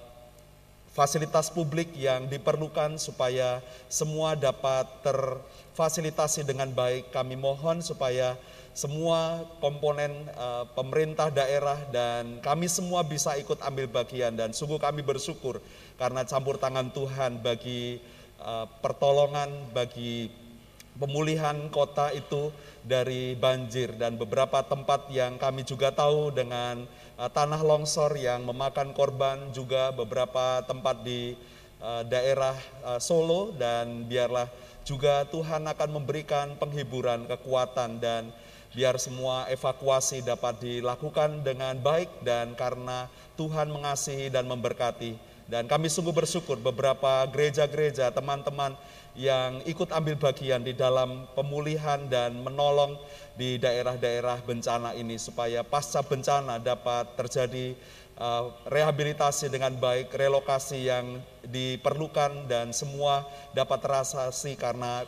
fasilitas 0.95 1.51
publik 1.51 1.91
yang 1.97 2.32
diperlukan 2.32 2.95
supaya 2.95 3.60
semua 3.91 4.38
dapat 4.38 4.88
terfasilitasi 5.03 6.47
dengan 6.47 6.72
baik. 6.72 7.12
Kami 7.12 7.36
mohon 7.36 7.84
supaya 7.84 8.39
semua 8.76 9.47
komponen 9.63 10.11
uh, 10.36 10.67
pemerintah 10.76 11.32
daerah 11.32 11.80
dan 11.95 12.43
kami 12.43 12.67
semua 12.67 13.07
bisa 13.07 13.39
ikut 13.39 13.63
ambil 13.63 13.88
bagian 13.88 14.36
dan 14.36 14.51
sungguh 14.51 14.76
kami 14.76 14.99
bersyukur 14.99 15.63
karena 15.95 16.28
campur 16.28 16.59
tangan 16.59 16.91
Tuhan 16.91 17.39
bagi 17.39 18.03
uh, 18.43 18.67
pertolongan 18.84 19.47
bagi 19.71 20.28
pemulihan 20.95 21.67
kota 21.69 22.11
itu 22.15 22.51
dari 22.82 23.36
banjir. 23.36 23.95
Dan 23.95 24.15
beberapa 24.15 24.63
tempat 24.63 25.11
yang 25.11 25.36
kami 25.36 25.67
juga 25.67 25.91
tahu 25.91 26.32
dengan 26.32 26.88
uh, 27.19 27.30
tanah 27.30 27.61
longsor 27.61 28.15
yang 28.15 28.47
memakan 28.47 28.95
korban 28.95 29.51
juga 29.51 29.91
beberapa 29.91 30.63
tempat 30.63 31.03
di 31.03 31.36
uh, 31.84 32.03
daerah 32.07 32.55
uh, 32.84 32.99
Solo. 32.99 33.51
Dan 33.55 34.07
biarlah 34.07 34.47
juga 34.88 35.28
Tuhan 35.28 35.67
akan 35.67 35.89
memberikan 36.01 36.55
penghiburan, 36.57 37.28
kekuatan 37.28 37.99
dan 37.99 38.32
biar 38.76 38.99
semua 38.99 39.47
evakuasi 39.47 40.19
dapat 40.19 40.59
dilakukan 40.59 41.41
dengan 41.41 41.80
baik 41.80 42.21
dan 42.28 42.51
karena 42.59 43.07
Tuhan 43.39 43.71
mengasihi 43.71 44.28
dan 44.28 44.45
memberkati. 44.45 45.15
Dan 45.45 45.69
kami 45.69 45.88
sungguh 45.88 46.11
bersyukur 46.11 46.57
beberapa 46.57 47.23
gereja-gereja, 47.30 48.09
teman-teman 48.11 48.73
yang 49.15 49.63
ikut 49.63 49.93
ambil 49.95 50.19
bagian 50.19 50.59
di 50.59 50.76
dalam 50.76 51.30
pemulihan 51.38 52.01
dan 52.11 52.36
menolong 52.43 52.99
di 53.39 53.55
daerah-daerah 53.55 54.43
bencana 54.43 54.91
ini 54.97 55.15
supaya 55.15 55.63
pasca 55.63 56.03
bencana 56.03 56.59
dapat 56.59 57.15
terjadi 57.15 57.78
uh, 58.19 58.51
rehabilitasi 58.67 59.47
dengan 59.47 59.78
baik, 59.78 60.11
relokasi 60.11 60.89
yang 60.89 61.23
diperlukan 61.47 62.49
dan 62.51 62.76
semua 62.76 63.23
dapat 63.55 63.80
terasasi 63.86 64.59
karena 64.59 65.07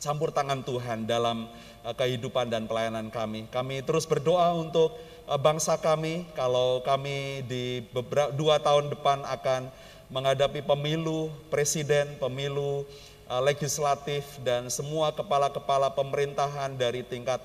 campur 0.00 0.30
tangan 0.32 0.62
Tuhan 0.62 1.08
dalam 1.08 1.48
uh, 1.84 1.94
kehidupan 1.94 2.52
dan 2.52 2.68
pelayanan 2.68 3.08
kami. 3.08 3.48
Kami 3.48 3.82
terus 3.82 4.04
berdoa 4.04 4.52
untuk 4.56 4.94
uh, 5.26 5.38
bangsa 5.40 5.78
kami 5.80 6.28
kalau 6.36 6.82
kami 6.84 7.46
di 7.46 7.84
beberapa 7.90 8.32
dua 8.34 8.60
tahun 8.60 8.92
depan 8.92 9.24
akan 9.24 9.68
menghadapi 10.12 10.62
pemilu 10.62 11.32
presiden, 11.50 12.14
pemilu 12.22 12.86
uh, 13.26 13.42
legislatif 13.42 14.24
dan 14.46 14.70
semua 14.70 15.10
kepala-kepala 15.14 15.90
pemerintahan 15.92 16.74
dari 16.74 17.02
tingkat 17.02 17.42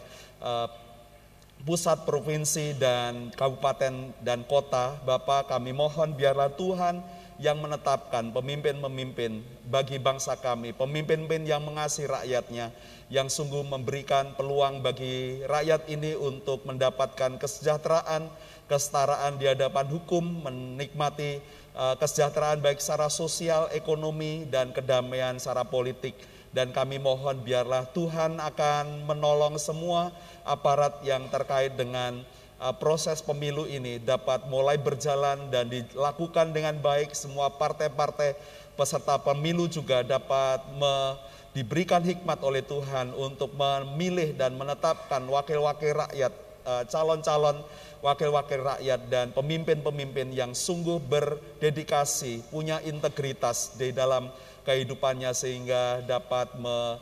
pusat, 1.61 2.09
provinsi, 2.09 2.73
dan 2.73 3.29
kabupaten 3.37 4.09
dan 4.25 4.41
kota, 4.49 4.97
Bapak 5.05 5.53
kami 5.53 5.69
mohon 5.69 6.17
biarlah 6.17 6.49
Tuhan 6.57 7.05
yang 7.41 7.57
menetapkan 7.57 8.29
pemimpin-pemimpin 8.29 9.41
bagi 9.65 9.97
bangsa 9.97 10.37
kami, 10.37 10.77
pemimpin-pemimpin 10.77 11.49
yang 11.49 11.65
mengasihi 11.65 12.05
rakyatnya, 12.05 12.69
yang 13.09 13.27
sungguh 13.27 13.65
memberikan 13.65 14.37
peluang 14.37 14.85
bagi 14.85 15.41
rakyat 15.49 15.89
ini 15.89 16.13
untuk 16.13 16.61
mendapatkan 16.69 17.41
kesejahteraan, 17.41 18.29
kesetaraan 18.69 19.41
di 19.41 19.49
hadapan 19.49 19.89
hukum, 19.89 20.21
menikmati 20.21 21.41
uh, 21.73 21.97
kesejahteraan 21.97 22.61
baik 22.61 22.77
secara 22.77 23.09
sosial, 23.09 23.67
ekonomi, 23.73 24.45
dan 24.45 24.69
kedamaian 24.69 25.35
secara 25.41 25.65
politik. 25.65 26.13
Dan 26.53 26.69
kami 26.75 26.99
mohon 27.01 27.41
biarlah 27.41 27.89
Tuhan 27.95 28.37
akan 28.37 29.09
menolong 29.09 29.55
semua 29.57 30.13
aparat 30.43 30.99
yang 31.01 31.25
terkait 31.31 31.73
dengan 31.73 32.21
Uh, 32.61 32.69
proses 32.77 33.25
pemilu 33.25 33.65
ini 33.65 33.97
dapat 33.97 34.45
mulai 34.45 34.77
berjalan 34.77 35.49
dan 35.49 35.65
dilakukan 35.65 36.53
dengan 36.53 36.77
baik. 36.77 37.09
Semua 37.17 37.49
partai-partai 37.49 38.37
peserta 38.77 39.17
pemilu 39.17 39.65
juga 39.65 40.05
dapat 40.05 40.61
me, 40.77 41.17
diberikan 41.57 42.05
hikmat 42.05 42.37
oleh 42.45 42.61
Tuhan 42.61 43.17
untuk 43.17 43.57
memilih 43.57 44.37
dan 44.37 44.53
menetapkan 44.53 45.25
wakil-wakil 45.25 46.05
rakyat, 46.05 46.29
uh, 46.61 46.85
calon-calon 46.85 47.65
wakil-wakil 48.05 48.61
rakyat 48.61 49.09
dan 49.09 49.33
pemimpin-pemimpin 49.33 50.29
yang 50.29 50.53
sungguh 50.53 51.01
berdedikasi, 51.01 52.45
punya 52.53 52.77
integritas 52.85 53.73
di 53.73 53.89
dalam 53.89 54.29
kehidupannya 54.69 55.33
sehingga 55.33 56.05
dapat 56.05 56.53
me, 56.61 57.01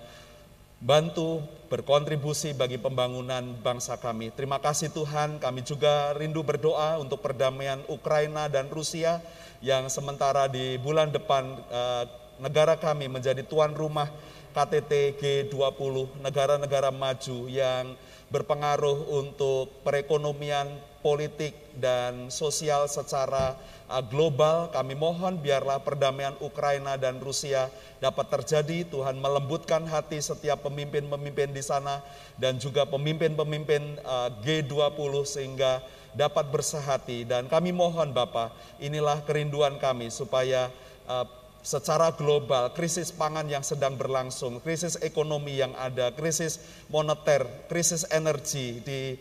bantu 0.79 1.43
berkontribusi 1.67 2.55
bagi 2.55 2.79
pembangunan 2.79 3.43
bangsa 3.59 3.99
kami. 3.99 4.31
Terima 4.31 4.57
kasih 4.57 4.89
Tuhan, 4.89 5.37
kami 5.37 5.61
juga 5.61 6.15
rindu 6.15 6.41
berdoa 6.41 6.97
untuk 6.97 7.19
perdamaian 7.19 7.83
Ukraina 7.91 8.47
dan 8.47 8.71
Rusia 8.71 9.19
yang 9.59 9.91
sementara 9.91 10.47
di 10.47 10.79
bulan 10.79 11.11
depan 11.11 11.59
eh, 11.67 12.03
negara 12.39 12.79
kami 12.79 13.11
menjadi 13.11 13.43
tuan 13.43 13.75
rumah 13.75 14.07
KTT 14.55 15.19
G20, 15.21 16.25
negara-negara 16.25 16.89
maju 16.89 17.37
yang 17.45 17.93
berpengaruh 18.33 19.13
untuk 19.13 19.69
perekonomian, 19.85 20.73
politik, 20.99 21.69
dan 21.79 22.27
sosial 22.27 22.85
secara 22.91 23.55
uh, 23.87 24.03
global. 24.03 24.69
Kami 24.69 24.93
mohon 24.93 25.39
biarlah 25.39 25.79
perdamaian 25.81 26.35
Ukraina 26.43 26.99
dan 26.99 27.17
Rusia 27.23 27.71
dapat 28.03 28.27
terjadi. 28.29 28.85
Tuhan 28.85 29.17
melembutkan 29.17 29.87
hati 29.87 30.19
setiap 30.19 30.67
pemimpin-pemimpin 30.67 31.55
di 31.55 31.63
sana 31.63 32.03
dan 32.35 32.59
juga 32.59 32.83
pemimpin-pemimpin 32.85 34.03
uh, 34.03 34.29
G20 34.43 35.13
sehingga 35.25 35.81
dapat 36.13 36.51
bersehati. 36.51 37.23
Dan 37.23 37.47
kami 37.47 37.71
mohon 37.71 38.11
Bapak, 38.11 38.53
inilah 38.83 39.23
kerinduan 39.23 39.79
kami 39.79 40.11
supaya 40.11 40.67
uh, 41.07 41.25
secara 41.59 42.15
global 42.15 42.71
krisis 42.71 43.11
pangan 43.11 43.43
yang 43.43 43.59
sedang 43.67 43.99
berlangsung, 43.99 44.63
krisis 44.63 44.95
ekonomi 45.03 45.59
yang 45.59 45.75
ada, 45.75 46.07
krisis 46.15 46.63
moneter, 46.87 47.43
krisis 47.67 48.07
energi 48.15 48.79
di 48.79 49.19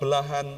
belahan 0.00 0.56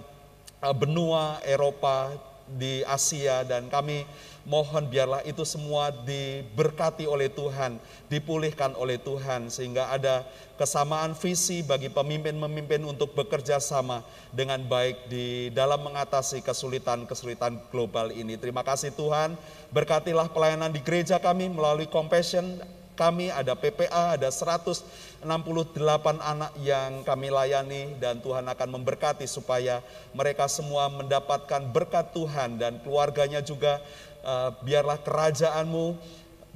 benua 0.75 1.39
Eropa, 1.47 2.15
di 2.57 2.81
Asia 2.89 3.45
dan 3.45 3.69
kami 3.69 4.09
mohon 4.49 4.89
biarlah 4.89 5.21
itu 5.29 5.45
semua 5.45 5.93
diberkati 5.93 7.05
oleh 7.05 7.29
Tuhan, 7.29 7.77
dipulihkan 8.09 8.73
oleh 8.81 8.97
Tuhan 8.97 9.53
sehingga 9.53 9.93
ada 9.93 10.25
kesamaan 10.57 11.13
visi 11.13 11.61
bagi 11.61 11.93
pemimpin-pemimpin 11.93 12.81
untuk 12.89 13.13
bekerja 13.13 13.61
sama 13.61 14.01
dengan 14.33 14.65
baik 14.65 15.13
di 15.13 15.53
dalam 15.53 15.85
mengatasi 15.85 16.41
kesulitan-kesulitan 16.41 17.61
global 17.69 18.09
ini. 18.09 18.41
Terima 18.41 18.65
kasih 18.65 18.97
Tuhan, 18.97 19.37
berkatilah 19.69 20.33
pelayanan 20.33 20.73
di 20.73 20.81
gereja 20.81 21.21
kami 21.21 21.53
melalui 21.53 21.85
compassion 21.85 22.57
kami 22.99 23.31
ada 23.31 23.55
PPA, 23.55 24.19
ada 24.19 24.27
168 24.27 25.23
anak 26.19 26.51
yang 26.59 27.07
kami 27.07 27.31
layani 27.31 27.95
dan 28.03 28.19
Tuhan 28.19 28.43
akan 28.51 28.69
memberkati 28.75 29.23
supaya 29.31 29.79
mereka 30.11 30.51
semua 30.51 30.91
mendapatkan 30.91 31.63
berkat 31.71 32.11
Tuhan 32.11 32.59
dan 32.59 32.83
keluarganya 32.83 33.39
juga 33.39 33.79
uh, 34.27 34.51
biarlah 34.67 34.99
kerajaanmu 34.99 35.95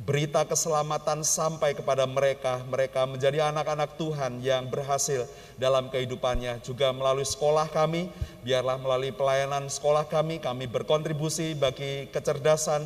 berita 0.02 0.42
keselamatan 0.42 1.22
sampai 1.22 1.78
kepada 1.78 2.02
mereka. 2.10 2.58
Mereka 2.66 3.06
menjadi 3.06 3.54
anak-anak 3.54 3.94
Tuhan 3.94 4.42
yang 4.42 4.66
berhasil 4.66 5.30
dalam 5.54 5.86
kehidupannya. 5.94 6.58
Juga 6.66 6.90
melalui 6.90 7.22
sekolah 7.22 7.70
kami, 7.70 8.10
biarlah 8.42 8.82
melalui 8.82 9.14
pelayanan 9.14 9.70
sekolah 9.70 10.10
kami, 10.10 10.42
kami 10.42 10.66
berkontribusi 10.66 11.54
bagi 11.54 12.10
kecerdasan 12.10 12.82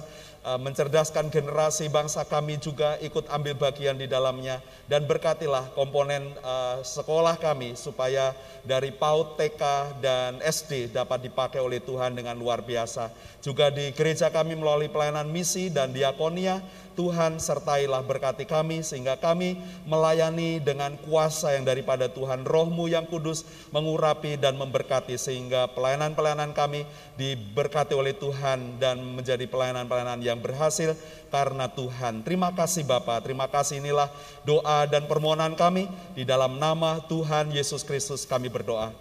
mencerdaskan 0.54 1.26
generasi 1.26 1.90
bangsa 1.90 2.22
kami 2.22 2.62
juga 2.62 2.94
ikut 3.02 3.26
ambil 3.34 3.58
bagian 3.58 3.98
di 3.98 4.06
dalamnya 4.06 4.62
dan 4.86 5.02
berkatilah 5.02 5.74
komponen 5.74 6.22
uh, 6.46 6.78
sekolah 6.86 7.34
kami 7.34 7.74
supaya 7.74 8.30
dari 8.62 8.94
PAUD, 8.94 9.34
TK 9.34 9.62
dan 9.98 10.38
SD 10.38 10.94
dapat 10.94 11.26
dipakai 11.26 11.58
oleh 11.58 11.82
Tuhan 11.82 12.14
dengan 12.14 12.38
luar 12.38 12.62
biasa. 12.62 13.10
Juga 13.42 13.74
di 13.74 13.90
gereja 13.90 14.30
kami 14.30 14.54
melalui 14.54 14.86
pelayanan 14.86 15.26
misi 15.26 15.66
dan 15.66 15.90
diakonia 15.90 16.62
Tuhan 16.96 17.36
sertailah 17.36 18.00
berkati 18.00 18.48
kami 18.48 18.80
sehingga 18.80 19.20
kami 19.20 19.60
melayani 19.84 20.56
dengan 20.58 20.96
kuasa 21.04 21.52
yang 21.52 21.68
daripada 21.68 22.08
Tuhan 22.08 22.48
rohmu 22.48 22.88
yang 22.88 23.04
kudus 23.04 23.44
mengurapi 23.70 24.40
dan 24.40 24.56
memberkati 24.56 25.20
sehingga 25.20 25.68
pelayanan-pelayanan 25.76 26.56
kami 26.56 26.88
diberkati 27.20 27.92
oleh 27.92 28.16
Tuhan 28.16 28.80
dan 28.80 28.96
menjadi 29.04 29.44
pelayanan-pelayanan 29.44 30.24
yang 30.24 30.40
berhasil 30.40 30.96
karena 31.28 31.68
Tuhan. 31.68 32.24
Terima 32.24 32.56
kasih 32.56 32.88
Bapak, 32.88 33.28
terima 33.28 33.44
kasih. 33.46 33.84
Inilah 33.84 34.08
doa 34.48 34.88
dan 34.88 35.04
permohonan 35.04 35.52
kami. 35.52 35.92
Di 36.16 36.24
dalam 36.24 36.56
nama 36.56 37.04
Tuhan 37.04 37.52
Yesus 37.52 37.84
Kristus 37.84 38.24
kami 38.24 38.48
berdoa. 38.48 38.96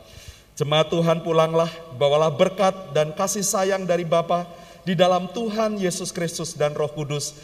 Jemaat 0.56 0.88
Tuhan 0.88 1.24
pulanglah, 1.24 1.68
bawalah 2.00 2.32
berkat 2.32 2.96
dan 2.96 3.12
kasih 3.12 3.44
sayang 3.44 3.84
dari 3.84 4.08
Bapa 4.08 4.48
di 4.88 4.96
dalam 4.96 5.28
Tuhan 5.34 5.76
Yesus 5.82 6.14
Kristus 6.16 6.56
dan 6.56 6.72
Roh 6.78 6.88
Kudus 6.88 7.36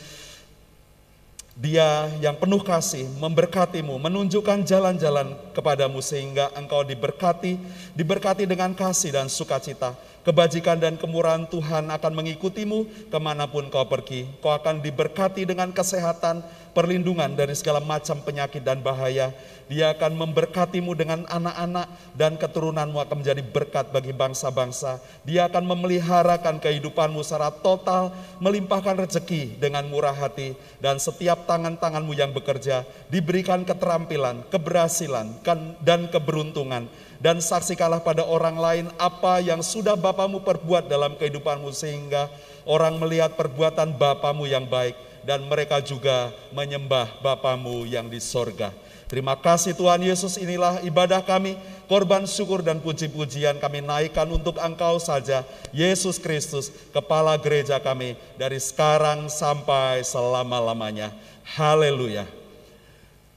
dia 1.56 2.08
yang 2.24 2.40
penuh 2.40 2.64
kasih 2.64 3.06
memberkatimu, 3.20 4.00
menunjukkan 4.00 4.64
jalan-jalan 4.64 5.36
kepadamu 5.52 6.00
sehingga 6.00 6.48
engkau 6.56 6.82
diberkati, 6.88 7.60
diberkati 7.92 8.48
dengan 8.48 8.72
kasih 8.72 9.12
dan 9.12 9.28
sukacita. 9.28 9.92
Kebajikan 10.22 10.78
dan 10.78 11.02
kemurahan 11.02 11.50
Tuhan 11.50 11.90
akan 11.90 12.14
mengikutimu 12.14 13.10
ke 13.10 13.18
mana 13.18 13.50
pun 13.50 13.66
kau 13.74 13.90
pergi. 13.90 14.30
Kau 14.38 14.54
akan 14.54 14.78
diberkati 14.78 15.50
dengan 15.50 15.74
kesehatan, 15.74 16.46
perlindungan 16.78 17.34
dari 17.34 17.58
segala 17.58 17.82
macam 17.82 18.22
penyakit 18.22 18.62
dan 18.62 18.86
bahaya. 18.86 19.34
Dia 19.66 19.98
akan 19.98 20.20
memberkatimu 20.20 20.94
dengan 20.94 21.26
anak-anak 21.26 21.88
dan 22.14 22.38
keturunanmu 22.38 23.02
akan 23.02 23.24
menjadi 23.24 23.42
berkat 23.42 23.90
bagi 23.90 24.14
bangsa-bangsa. 24.14 25.02
Dia 25.26 25.50
akan 25.50 25.64
memeliharakan 25.64 26.62
kehidupanmu 26.62 27.26
secara 27.26 27.50
total, 27.50 28.14
melimpahkan 28.38 29.02
rezeki 29.02 29.58
dengan 29.58 29.90
murah 29.90 30.14
hati. 30.14 30.54
Dan 30.78 31.02
setiap 31.02 31.50
tangan-tanganmu 31.50 32.14
yang 32.14 32.30
bekerja 32.30 32.86
diberikan 33.10 33.66
keterampilan, 33.66 34.46
keberhasilan, 34.54 35.42
dan 35.82 36.12
keberuntungan. 36.14 36.86
Dan 37.22 37.38
saksikanlah 37.38 38.02
pada 38.02 38.26
orang 38.26 38.58
lain 38.58 38.86
apa 38.98 39.38
yang 39.46 39.62
sudah 39.62 39.94
Bapamu 39.94 40.42
perbuat 40.42 40.90
dalam 40.90 41.14
kehidupanmu 41.22 41.70
sehingga 41.70 42.34
orang 42.66 42.98
melihat 42.98 43.38
perbuatan 43.38 43.94
Bapamu 43.94 44.50
yang 44.50 44.66
baik 44.66 44.98
dan 45.22 45.46
mereka 45.46 45.78
juga 45.86 46.34
menyembah 46.50 47.22
Bapamu 47.22 47.86
yang 47.86 48.10
di 48.10 48.18
sorga. 48.18 48.74
Terima 49.06 49.36
kasih 49.36 49.76
Tuhan 49.76 50.02
Yesus 50.02 50.40
inilah 50.40 50.80
ibadah 50.88 51.20
kami, 51.20 51.60
korban 51.92 52.24
syukur 52.24 52.64
dan 52.64 52.80
puji-pujian 52.80 53.60
kami 53.60 53.84
naikkan 53.84 54.24
untuk 54.32 54.56
Engkau 54.56 54.98
saja, 55.04 55.44
Yesus 55.76 56.16
Kristus, 56.16 56.72
Kepala 56.96 57.36
Gereja 57.36 57.76
kami, 57.84 58.16
dari 58.40 58.58
sekarang 58.58 59.28
sampai 59.28 60.00
selama-lamanya. 60.08 61.12
Haleluya. 61.44 62.24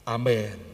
Amin. 0.07 0.74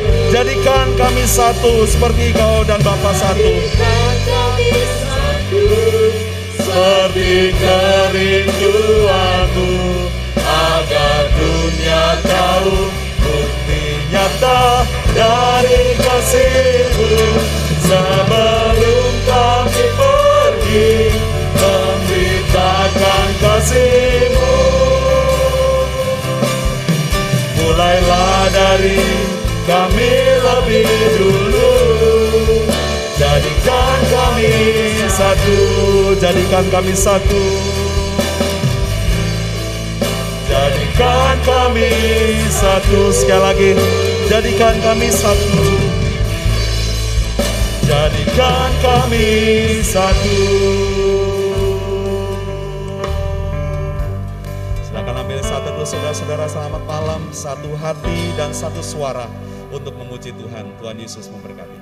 Jadikan 0.31 0.95
kami 0.95 1.27
satu 1.27 1.83
seperti 1.83 2.31
kau 2.31 2.63
dan 2.63 2.79
Bapa 2.79 3.11
satu. 3.11 3.51
Seperti 6.55 7.51
kerinduanmu 7.59 9.75
agar 10.39 11.27
dunia 11.35 12.15
tahu 12.23 12.87
bukti 13.19 14.07
nyata 14.07 14.87
dari 15.11 15.99
kasihmu 15.99 17.11
sebelum 17.83 19.11
kami 19.27 19.85
pergi 19.99 21.11
memberitakan 21.59 23.27
kasihmu 23.35 24.55
mulailah 27.59 28.47
dari 28.55 29.30
kami 29.67 30.11
lebih 30.41 30.89
dulu 31.21 31.73
jadikan 33.17 33.99
kami 34.09 34.49
Satu, 35.11 35.59
jadikan 36.17 36.65
kami 36.71 36.93
satu. 36.95 37.43
jadikan 40.47 41.35
kami 41.45 41.91
Satu 42.49 43.11
sekali 43.11 43.43
lagi, 43.43 43.71
jadikan 44.31 44.75
kami 44.81 45.07
satu. 45.11 45.65
jadikan 47.85 48.71
kami 48.81 49.27
satu. 49.83 50.39
Silakan 54.87 55.15
ambil 55.27 55.39
satu 55.43 55.67
dulu 55.75 55.85
saudara-saudara 55.85 56.45
selamat 56.47 56.83
malam, 56.87 57.21
satu 57.35 57.75
hati 57.77 58.31
dan 58.39 58.55
satu 58.55 58.79
suara 58.79 59.50
untuk 59.71 59.95
memuji 59.95 60.35
Tuhan. 60.35 60.67
Tuhan 60.77 60.97
Yesus 60.99 61.31
memberkati. 61.31 61.79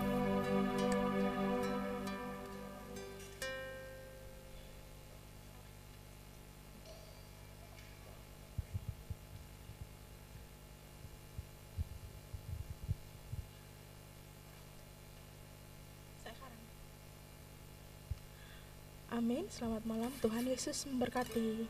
Amin. 19.10 19.44
Selamat 19.52 19.84
malam. 19.84 20.14
Tuhan 20.24 20.48
Yesus 20.48 20.88
memberkati. 20.88 21.68